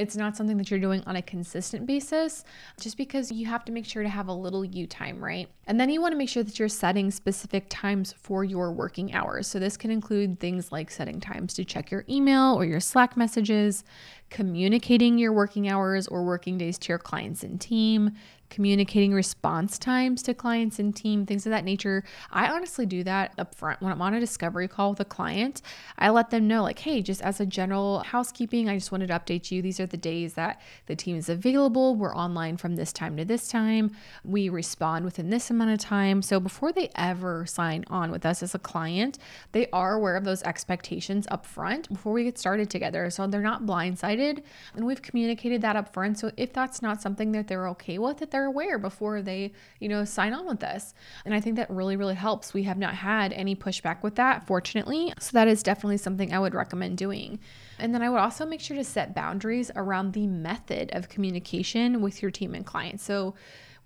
it's 0.00 0.16
not 0.16 0.36
something 0.36 0.56
that 0.56 0.70
you're 0.70 0.80
doing 0.80 1.02
on 1.06 1.16
a 1.16 1.22
consistent 1.22 1.86
basis, 1.86 2.44
just 2.80 2.96
because 2.96 3.30
you 3.30 3.46
have 3.46 3.64
to 3.66 3.72
make 3.72 3.84
sure 3.84 4.02
to 4.02 4.08
have 4.08 4.28
a 4.28 4.32
little 4.32 4.64
you 4.64 4.86
time, 4.86 5.22
right? 5.22 5.48
And 5.66 5.78
then 5.78 5.90
you 5.90 6.00
want 6.00 6.12
to 6.12 6.18
make 6.18 6.30
sure 6.30 6.42
that 6.42 6.58
you're 6.58 6.68
setting 6.68 7.10
specific 7.10 7.66
times 7.68 8.12
for 8.12 8.42
your 8.42 8.72
working 8.72 9.12
hours. 9.12 9.46
So 9.46 9.58
this 9.58 9.76
can 9.76 9.90
include 9.90 10.40
things 10.40 10.72
like 10.72 10.90
setting 10.90 11.20
times 11.20 11.52
to 11.54 11.64
check 11.64 11.90
your 11.90 12.04
email 12.08 12.54
or 12.54 12.64
your 12.64 12.80
Slack 12.80 13.16
messages, 13.16 13.84
communicating 14.30 15.18
your 15.18 15.34
working 15.34 15.68
hours 15.68 16.08
or 16.08 16.24
working 16.24 16.56
days 16.56 16.78
to 16.78 16.88
your 16.88 16.98
clients 16.98 17.42
and 17.42 17.60
team, 17.60 18.12
communicating 18.50 19.14
response 19.14 19.78
times 19.78 20.22
to 20.24 20.34
clients 20.34 20.78
and 20.78 20.94
team, 20.94 21.24
things 21.24 21.46
of 21.46 21.50
that 21.50 21.64
nature. 21.64 22.04
I 22.30 22.48
honestly 22.48 22.84
do 22.84 23.02
that 23.04 23.32
up 23.38 23.54
front 23.54 23.80
when 23.80 23.92
I'm 23.92 24.02
on 24.02 24.14
a 24.14 24.20
discovery 24.20 24.68
call 24.68 24.90
with 24.90 25.00
a 25.00 25.04
client. 25.04 25.62
I 25.98 26.10
let 26.10 26.30
them 26.30 26.46
know, 26.46 26.62
like, 26.62 26.80
hey, 26.80 27.00
just 27.00 27.22
as 27.22 27.40
a 27.40 27.46
general 27.46 28.00
housekeeping, 28.00 28.68
I 28.68 28.76
just 28.76 28.92
wanted 28.92 29.06
to 29.08 29.18
update 29.18 29.50
you. 29.50 29.62
These 29.62 29.80
are 29.80 29.86
the 29.86 29.96
days 29.96 30.34
that 30.34 30.60
the 30.86 30.96
team 30.96 31.16
is 31.16 31.28
available. 31.28 31.94
We're 31.94 32.14
online 32.14 32.56
from 32.56 32.76
this 32.76 32.92
time 32.92 33.16
to 33.16 33.24
this 33.24 33.48
time. 33.48 33.92
We 34.24 34.48
respond 34.48 35.04
within 35.04 35.30
this 35.30 35.50
amount 35.50 35.70
of 35.70 35.78
time. 35.78 36.20
So 36.22 36.40
before 36.40 36.72
they 36.72 36.90
ever 36.96 37.46
sign 37.46 37.84
on 37.88 38.10
with 38.10 38.26
us 38.26 38.42
as 38.42 38.54
a 38.54 38.58
client, 38.58 39.18
they 39.52 39.68
are 39.72 39.94
aware 39.94 40.16
of 40.16 40.24
those 40.24 40.42
expectations 40.42 41.26
up 41.30 41.46
front 41.46 41.88
before 41.88 42.12
we 42.12 42.24
get 42.24 42.38
started 42.38 42.68
together. 42.68 43.08
So 43.10 43.26
they're 43.26 43.40
not 43.40 43.64
blindsided. 43.64 44.42
And 44.74 44.86
we've 44.86 45.02
communicated 45.02 45.62
that 45.62 45.76
up 45.76 45.92
front. 45.92 46.18
So 46.18 46.32
if 46.36 46.52
that's 46.52 46.82
not 46.82 47.00
something 47.00 47.32
that 47.32 47.46
they're 47.46 47.68
okay 47.68 47.98
with, 47.98 48.18
that 48.18 48.30
they're 48.30 48.39
they're 48.40 48.46
aware 48.46 48.78
before 48.78 49.20
they, 49.20 49.52
you 49.80 49.88
know, 49.88 50.04
sign 50.04 50.32
on 50.32 50.46
with 50.46 50.64
us. 50.64 50.94
And 51.26 51.34
I 51.34 51.40
think 51.40 51.56
that 51.56 51.68
really, 51.68 51.96
really 51.96 52.14
helps. 52.14 52.54
We 52.54 52.62
have 52.62 52.78
not 52.78 52.94
had 52.94 53.34
any 53.34 53.54
pushback 53.54 54.02
with 54.02 54.14
that, 54.14 54.46
fortunately. 54.46 55.12
So 55.18 55.32
that 55.34 55.46
is 55.46 55.62
definitely 55.62 55.98
something 55.98 56.32
I 56.32 56.38
would 56.38 56.54
recommend 56.54 56.96
doing. 56.96 57.38
And 57.78 57.94
then 57.94 58.02
I 58.02 58.08
would 58.08 58.18
also 58.18 58.46
make 58.46 58.60
sure 58.60 58.76
to 58.78 58.84
set 58.84 59.14
boundaries 59.14 59.70
around 59.76 60.14
the 60.14 60.26
method 60.26 60.90
of 60.94 61.10
communication 61.10 62.00
with 62.00 62.22
your 62.22 62.30
team 62.30 62.54
and 62.54 62.64
clients. 62.64 63.04
So 63.04 63.34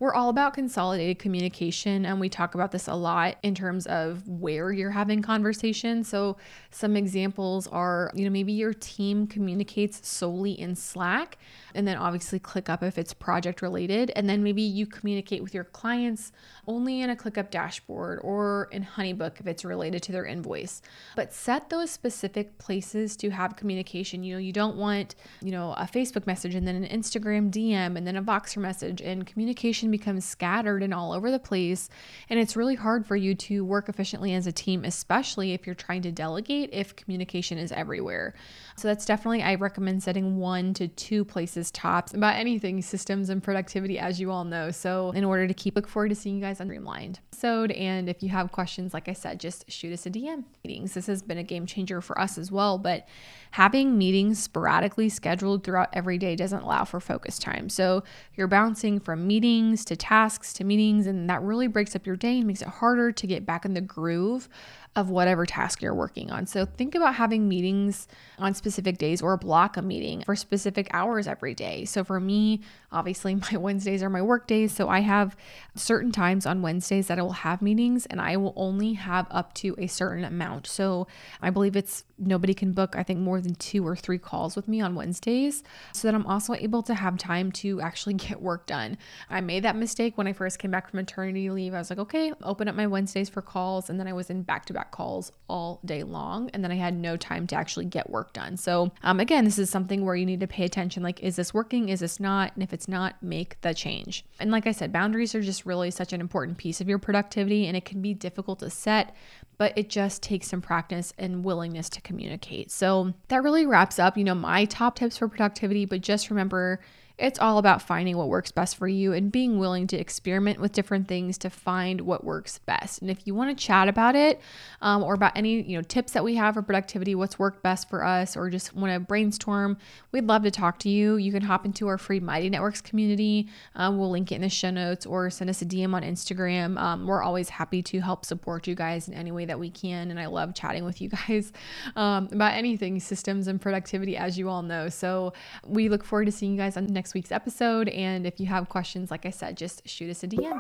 we're 0.05 0.13
all 0.13 0.29
about 0.29 0.53
consolidated 0.53 1.19
communication, 1.19 2.05
and 2.05 2.21
we 2.21 2.29
talk 2.29 2.55
about 2.55 2.73
this 2.73 2.89
a 2.89 2.95
lot 2.95 3.39
in 3.43 3.55
terms 3.55 3.87
of 3.87 4.29
where 4.29 4.71
you're 4.71 4.91
having 4.91 5.23
conversations. 5.23 6.09
So, 6.09 6.37
some 6.71 6.95
examples 6.95 7.67
are, 7.69 8.13
you 8.15 8.27
know, 8.27 8.31
maybe 8.31 8.53
your 8.53 8.75
team 8.75 9.27
communicates 9.27 10.07
solely 10.07 10.61
in 10.61 10.77
Slack, 10.77 11.39
and 11.75 11.89
then 11.89 11.97
obviously 11.97 12.39
ClickUp 12.39 12.83
if 12.83 12.99
it's 12.99 13.15
project 13.15 13.63
related, 13.63 14.13
and 14.15 14.29
then 14.29 14.43
maybe 14.43 14.61
you 14.61 14.87
communicate 14.87 15.43
with 15.43 15.55
your 15.55 15.65
clients 15.65 16.33
only 16.67 17.01
in 17.01 17.09
a 17.09 17.17
ClickUp 17.17 17.51
dashboard 17.51 18.21
or 18.23 18.69
in 18.73 18.85
Honeybook 18.85 19.41
if 19.41 19.47
it's 19.47 19.65
related 19.65 20.03
to 20.03 20.13
their 20.13 20.27
invoice. 20.27 20.83
But 21.17 21.33
set 21.33 21.71
those 21.71 21.91
specific 21.91 22.59
places 22.59 23.17
to 23.17 23.31
have 23.31 23.57
communication. 23.57 24.23
You 24.23 24.35
know, 24.35 24.41
you 24.41 24.53
don't 24.53 24.77
want, 24.77 25.15
you 25.41 25.51
know, 25.51 25.73
a 25.79 25.89
Facebook 25.91 26.27
message 26.27 26.55
and 26.55 26.69
then 26.69 26.77
an 26.77 27.01
Instagram 27.01 27.51
DM 27.51 27.97
and 27.97 28.07
then 28.07 28.17
a 28.17 28.23
Voxer 28.23 28.59
message, 28.59 29.01
and 29.01 29.27
communication 29.27 29.94
becomes 29.97 30.25
scattered 30.25 30.83
and 30.83 30.93
all 30.93 31.13
over 31.13 31.31
the 31.31 31.39
place. 31.39 31.89
And 32.29 32.39
it's 32.39 32.57
really 32.57 32.75
hard 32.75 33.07
for 33.07 33.17
you 33.17 33.35
to 33.35 33.65
work 33.65 33.89
efficiently 33.89 34.35
as 34.35 34.47
a 34.47 34.53
team, 34.53 34.85
especially 34.85 35.53
if 35.53 35.67
you're 35.67 35.75
trying 35.75 36.03
to 36.03 36.13
delegate, 36.13 36.71
if 36.73 36.95
communication 36.95 37.59
is 37.59 37.73
everywhere. 37.73 38.35
So 38.77 38.89
that's 38.89 39.07
definitely, 39.07 39.43
I 39.43 39.55
recommend 39.55 40.03
setting 40.03 40.37
one 40.37 40.75
to 40.75 40.89
two 40.89 41.25
places 41.25 41.71
tops 41.71 42.13
about 42.13 42.37
anything 42.37 42.83
systems 42.83 43.31
and 43.31 43.43
productivity, 43.43 43.99
as 43.99 44.21
you 44.21 44.31
all 44.31 44.45
know. 44.45 44.71
So, 44.71 45.13
in 45.13 45.25
order 45.25 45.47
to 45.47 45.55
keep, 45.55 45.77
look 45.77 45.89
forward 45.89 46.11
to 46.11 46.15
seeing 46.15 46.37
you 46.37 46.43
guys 46.43 46.61
on 46.61 46.69
Streamlined 46.69 47.21
episode. 47.33 47.71
And 47.73 48.09
if 48.09 48.23
you 48.23 48.29
have 48.31 48.53
questions, 48.53 48.95
like 48.95 49.09
I 49.09 49.13
said, 49.13 49.41
just 49.41 49.71
shoot 49.71 49.93
us 49.93 50.07
a 50.07 50.11
DM. 50.11 50.45
Meetings. 50.65 50.95
This 50.95 51.07
has 51.07 51.23
been 51.23 51.39
a 51.39 51.43
game 51.43 51.67
changer 51.67 52.01
for 52.01 52.19
us 52.19 52.39
as 52.39 52.51
well. 52.51 52.79
But 52.79 53.07
having 53.53 53.99
meetings 53.99 54.39
sporadically 54.43 55.09
scheduled 55.09 55.65
throughout 55.65 55.91
every 55.93 56.19
day 56.19 56.37
doesn't 56.37 56.63
allow 56.63 56.85
for 56.85 57.01
focus 57.01 57.39
time. 57.39 57.69
So 57.69 58.03
you're 58.35 58.49
bouncing 58.49 59.01
from 59.01 59.27
meetings 59.27 59.74
to 59.87 59.97
tasks 59.97 60.53
to 60.53 60.65
meetings, 60.65 61.07
and 61.07 61.31
that 61.31 61.41
really 61.41 61.69
breaks 61.69 61.97
up 61.97 62.07
your 62.07 62.17
day 62.17 62.37
and 62.37 62.47
makes 62.47 62.61
it 62.61 62.69
harder 62.69 63.11
to 63.11 63.27
get 63.27 63.47
back 63.47 63.65
in 63.65 63.73
the 63.73 63.81
groove 63.81 64.51
of 64.97 65.11
whatever 65.11 65.45
task 65.45 65.83
you're 65.83 65.95
working 65.95 66.31
on. 66.31 66.47
So 66.47 66.65
think 66.65 66.95
about 66.95 67.17
having 67.17 67.49
meetings 67.49 68.07
on 68.39 68.55
specific 68.55 68.97
days 68.97 69.21
or 69.21 69.37
block 69.37 69.77
a 69.77 69.83
meeting 69.83 70.23
for 70.23 70.37
specific 70.37 70.89
hours 70.93 71.27
every 71.27 71.53
day. 71.53 71.85
So 71.85 72.05
for 72.05 72.21
me, 72.21 72.61
obviously 72.93 73.35
my 73.53 73.57
Wednesdays 73.57 74.03
are 74.03 74.11
my 74.11 74.23
work 74.23 74.47
days, 74.47 74.73
so 74.73 74.89
I 74.89 75.01
have 75.01 75.37
certain 75.75 76.13
times 76.13 76.47
on 76.47 76.63
Wednesdays 76.63 77.09
that 77.09 77.19
I 77.19 77.23
will 77.23 77.33
have 77.33 77.61
meetings 77.61 78.07
and 78.07 78.21
I 78.21 78.37
will 78.37 78.53
only 78.55 78.93
have 78.93 79.27
up 79.31 79.53
to 79.55 79.75
a 79.79 79.89
certain 79.89 80.25
amount. 80.25 80.69
So 80.69 81.09
I 81.43 81.51
believe 81.51 81.75
it's 81.75 82.05
nobody 82.17 82.55
can 82.55 82.73
book 82.73 82.95
I 82.97 83.03
think 83.03 83.19
more 83.19 83.41
than 83.41 83.57
2 83.57 83.85
or 83.85 83.97
3 83.97 84.19
calls 84.19 84.55
with 84.55 84.69
me 84.69 84.81
on 84.81 84.95
Wednesdays 84.95 85.65
so 85.93 86.07
that 86.07 86.15
I'm 86.15 86.27
also 86.27 86.55
able 86.55 86.85
to 86.85 86.95
have 86.95 87.19
time 87.19 87.51
to 87.53 87.81
actually 87.81 88.15
get 88.25 88.41
work 88.41 88.67
done. 88.67 88.97
I 89.29 89.41
made 89.41 89.65
that 89.65 89.75
mistake 89.75 90.17
when 90.17 90.29
I 90.29 90.33
first 90.33 90.61
came 90.61 90.71
back 90.71 90.89
from 90.89 90.99
maternity 90.99 91.51
leave. 91.51 91.75
I 91.75 91.79
was 91.79 91.91
like, 91.91 91.99
"Okay, 91.99 92.33
open 92.45 92.69
up 92.69 92.77
my 92.77 92.87
Wednesdays 92.87 93.29
for 93.29 93.43
calls." 93.43 93.91
And 93.91 93.99
then 93.99 94.07
I 94.07 94.13
was 94.13 94.31
in 94.31 94.43
back-to-back 94.43 94.84
calls 94.91 95.33
all 95.49 95.81
day 95.85 96.03
long. 96.03 96.51
And 96.51 96.65
then 96.65 96.73
I 96.73 96.77
had 96.77 96.95
no 96.95 97.17
time 97.17 97.47
to 97.49 97.57
actually 97.57 97.85
get 97.85 98.11
work 98.11 98.33
done. 98.33 98.57
So, 98.57 98.93
um, 99.03 99.21
again, 99.21 99.45
this 99.45 99.59
is 99.59 99.71
something 99.71 100.05
where 100.05 100.17
you 100.17 100.27
need 100.27 100.41
to 100.41 100.47
pay 100.47 100.65
attention 100.65 101.03
like, 101.03 101.23
is 101.23 101.37
this 101.37 101.53
working? 101.53 101.89
Is 101.89 102.01
this 102.01 102.19
not? 102.19 102.53
And 102.55 102.63
if 102.63 102.73
it's 102.73 102.89
not, 102.89 103.23
make 103.23 103.61
the 103.61 103.75
change. 103.75 104.25
And 104.41 104.51
like 104.51 104.67
I 104.67 104.73
said, 104.73 104.93
boundaries 104.93 105.35
are 105.35 105.43
just 105.43 105.67
really 105.67 105.91
such 105.91 106.13
an 106.13 106.21
important 106.21 106.59
piece 106.59 106.81
of 106.81 106.89
your 106.89 106.99
productivity 106.99 107.67
and 107.67 107.77
it 107.77 107.85
can 107.85 108.01
be 108.03 108.15
difficult 108.15 108.61
to 108.61 108.71
set, 108.71 109.15
but 109.59 109.77
it 109.77 109.89
just 109.89 110.23
takes 110.23 110.49
some 110.49 110.61
practice 110.61 111.13
and 111.19 111.45
willingness 111.45 111.89
to 111.91 112.01
communicate. 112.01 112.71
So, 112.71 113.15
that 113.29 113.43
really 113.43 113.67
wraps 113.67 113.99
up, 113.99 114.17
you 114.17 114.25
know, 114.25 114.35
my 114.35 114.65
top 114.65 114.97
tips 114.97 115.19
for 115.19 115.29
productivity. 115.29 115.85
But 115.85 116.01
just 116.01 116.31
remember, 116.31 116.81
it's 117.17 117.39
all 117.39 117.59
about 117.59 117.81
finding 117.81 118.17
what 118.17 118.29
works 118.29 118.51
best 118.51 118.77
for 118.77 118.89
you 118.89 119.13
and 119.13 119.31
being 119.31 119.59
willing 119.59 119.87
to 119.87 119.97
experiment 119.97 120.59
with 120.59 120.73
different 120.73 121.07
things 121.07 121.39
to 121.39 121.49
find 121.49 122.01
what 122.01 122.25
works 122.25 122.59
best. 122.59 123.01
And 123.01 123.11
if 123.11 123.25
you 123.25 123.37
want 123.37 123.57
to 123.57 123.65
chat 123.65 123.87
about 123.87 124.17
it 124.17 124.41
um, 124.83 125.03
or 125.05 125.15
about 125.15 125.37
any 125.37 125.63
you 125.63 125.77
know 125.77 125.83
tips 125.83 126.13
that 126.13 126.25
we 126.25 126.35
have 126.35 126.55
for 126.55 126.63
productivity, 126.63 127.15
what's 127.15 127.39
worked 127.39 127.63
best 127.63 127.89
for 127.89 128.05
us, 128.05 128.37
or 128.37 128.51
just 128.51 128.75
want 128.75 128.93
to 128.93 128.99
brainstorm, 128.99 129.77
we'd 130.11 130.27
love 130.27 130.43
to 130.43 130.51
talk 130.51 130.81
to 130.81 130.89
you. 130.89 131.17
You 131.17 131.31
can 131.31 131.43
hop 131.43 131.65
into 131.65 131.87
our 131.87 131.99
free 131.99 132.19
Mighty 132.19 132.51
Networks 132.51 132.81
community. 132.81 133.49
Um, 133.77 133.97
we'll 133.97 134.11
link 134.11 134.33
it 134.33 134.37
in 134.37 134.41
the 134.41 134.49
show 134.49 134.71
notes 134.71 135.07
or 135.07 135.31
send 135.31 135.49
us 135.49 135.63
a 135.63 135.67
DM 135.67 135.95
on 135.95 136.03
Instagram. 136.03 136.77
Um, 136.79 137.07
we're 137.07 137.23
always 137.23 137.49
happy 137.49 137.81
to 137.83 138.01
help 138.01 138.25
support 138.25 138.67
you 138.67 138.75
guys 138.75 139.07
in 139.07 139.15
any 139.15 139.31
way 139.31 139.45
that 139.45 139.59
we 139.59 139.71
can. 139.71 140.11
And 140.11 140.19
I 140.19 140.27
love 140.27 140.53
chatting 140.53 140.85
with 140.85 141.01
you 141.01 141.11
guys 141.29 141.53
um, 141.95 142.29
about 142.33 142.55
anything 142.55 142.99
systems 142.99 143.47
and 143.47 143.61
productivity, 143.61 144.17
as 144.17 144.37
you 144.37 144.49
all 144.49 144.63
know. 144.63 144.89
So 144.89 145.33
we 145.65 145.89
look 145.89 146.03
forward 146.03 146.25
to 146.25 146.33
seeing 146.33 146.53
you 146.53 146.59
guys 146.59 146.77
on 146.77 146.87
next 146.87 147.04
next 147.05 147.13
week's 147.13 147.33
episode. 147.33 147.91
And 147.91 148.27
if 148.27 148.41
you 148.41 148.47
have 148.47 148.71
questions, 148.71 149.11
like 149.11 149.27
I 149.27 149.31
said, 149.31 149.59
just 149.59 149.87
shoot 149.87 150.09
us 150.09 150.25
a 150.25 150.27
DM. 150.27 150.59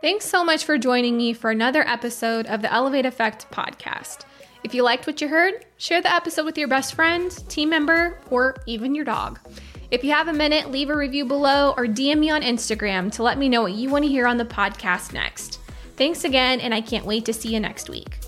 Thanks 0.00 0.26
so 0.26 0.44
much 0.44 0.64
for 0.64 0.78
joining 0.78 1.16
me 1.16 1.32
for 1.32 1.50
another 1.50 1.84
episode 1.88 2.46
of 2.46 2.62
the 2.62 2.72
Elevate 2.72 3.04
Effect 3.04 3.50
podcast. 3.50 4.18
If 4.62 4.72
you 4.72 4.84
liked 4.84 5.08
what 5.08 5.20
you 5.20 5.26
heard, 5.26 5.66
share 5.76 6.00
the 6.00 6.14
episode 6.14 6.44
with 6.44 6.56
your 6.56 6.68
best 6.68 6.94
friend, 6.94 7.32
team 7.48 7.68
member, 7.68 8.20
or 8.30 8.54
even 8.66 8.94
your 8.94 9.04
dog. 9.04 9.40
If 9.90 10.04
you 10.04 10.12
have 10.12 10.28
a 10.28 10.32
minute, 10.32 10.70
leave 10.70 10.88
a 10.88 10.96
review 10.96 11.24
below 11.24 11.74
or 11.76 11.86
DM 11.86 12.18
me 12.18 12.30
on 12.30 12.42
Instagram 12.42 13.10
to 13.14 13.24
let 13.24 13.38
me 13.38 13.48
know 13.48 13.62
what 13.62 13.72
you 13.72 13.90
want 13.90 14.04
to 14.04 14.08
hear 14.08 14.28
on 14.28 14.36
the 14.36 14.44
podcast 14.44 15.12
next. 15.12 15.58
Thanks 15.96 16.22
again, 16.22 16.60
and 16.60 16.72
I 16.72 16.80
can't 16.80 17.04
wait 17.04 17.24
to 17.24 17.32
see 17.32 17.52
you 17.52 17.58
next 17.58 17.90
week. 17.90 18.20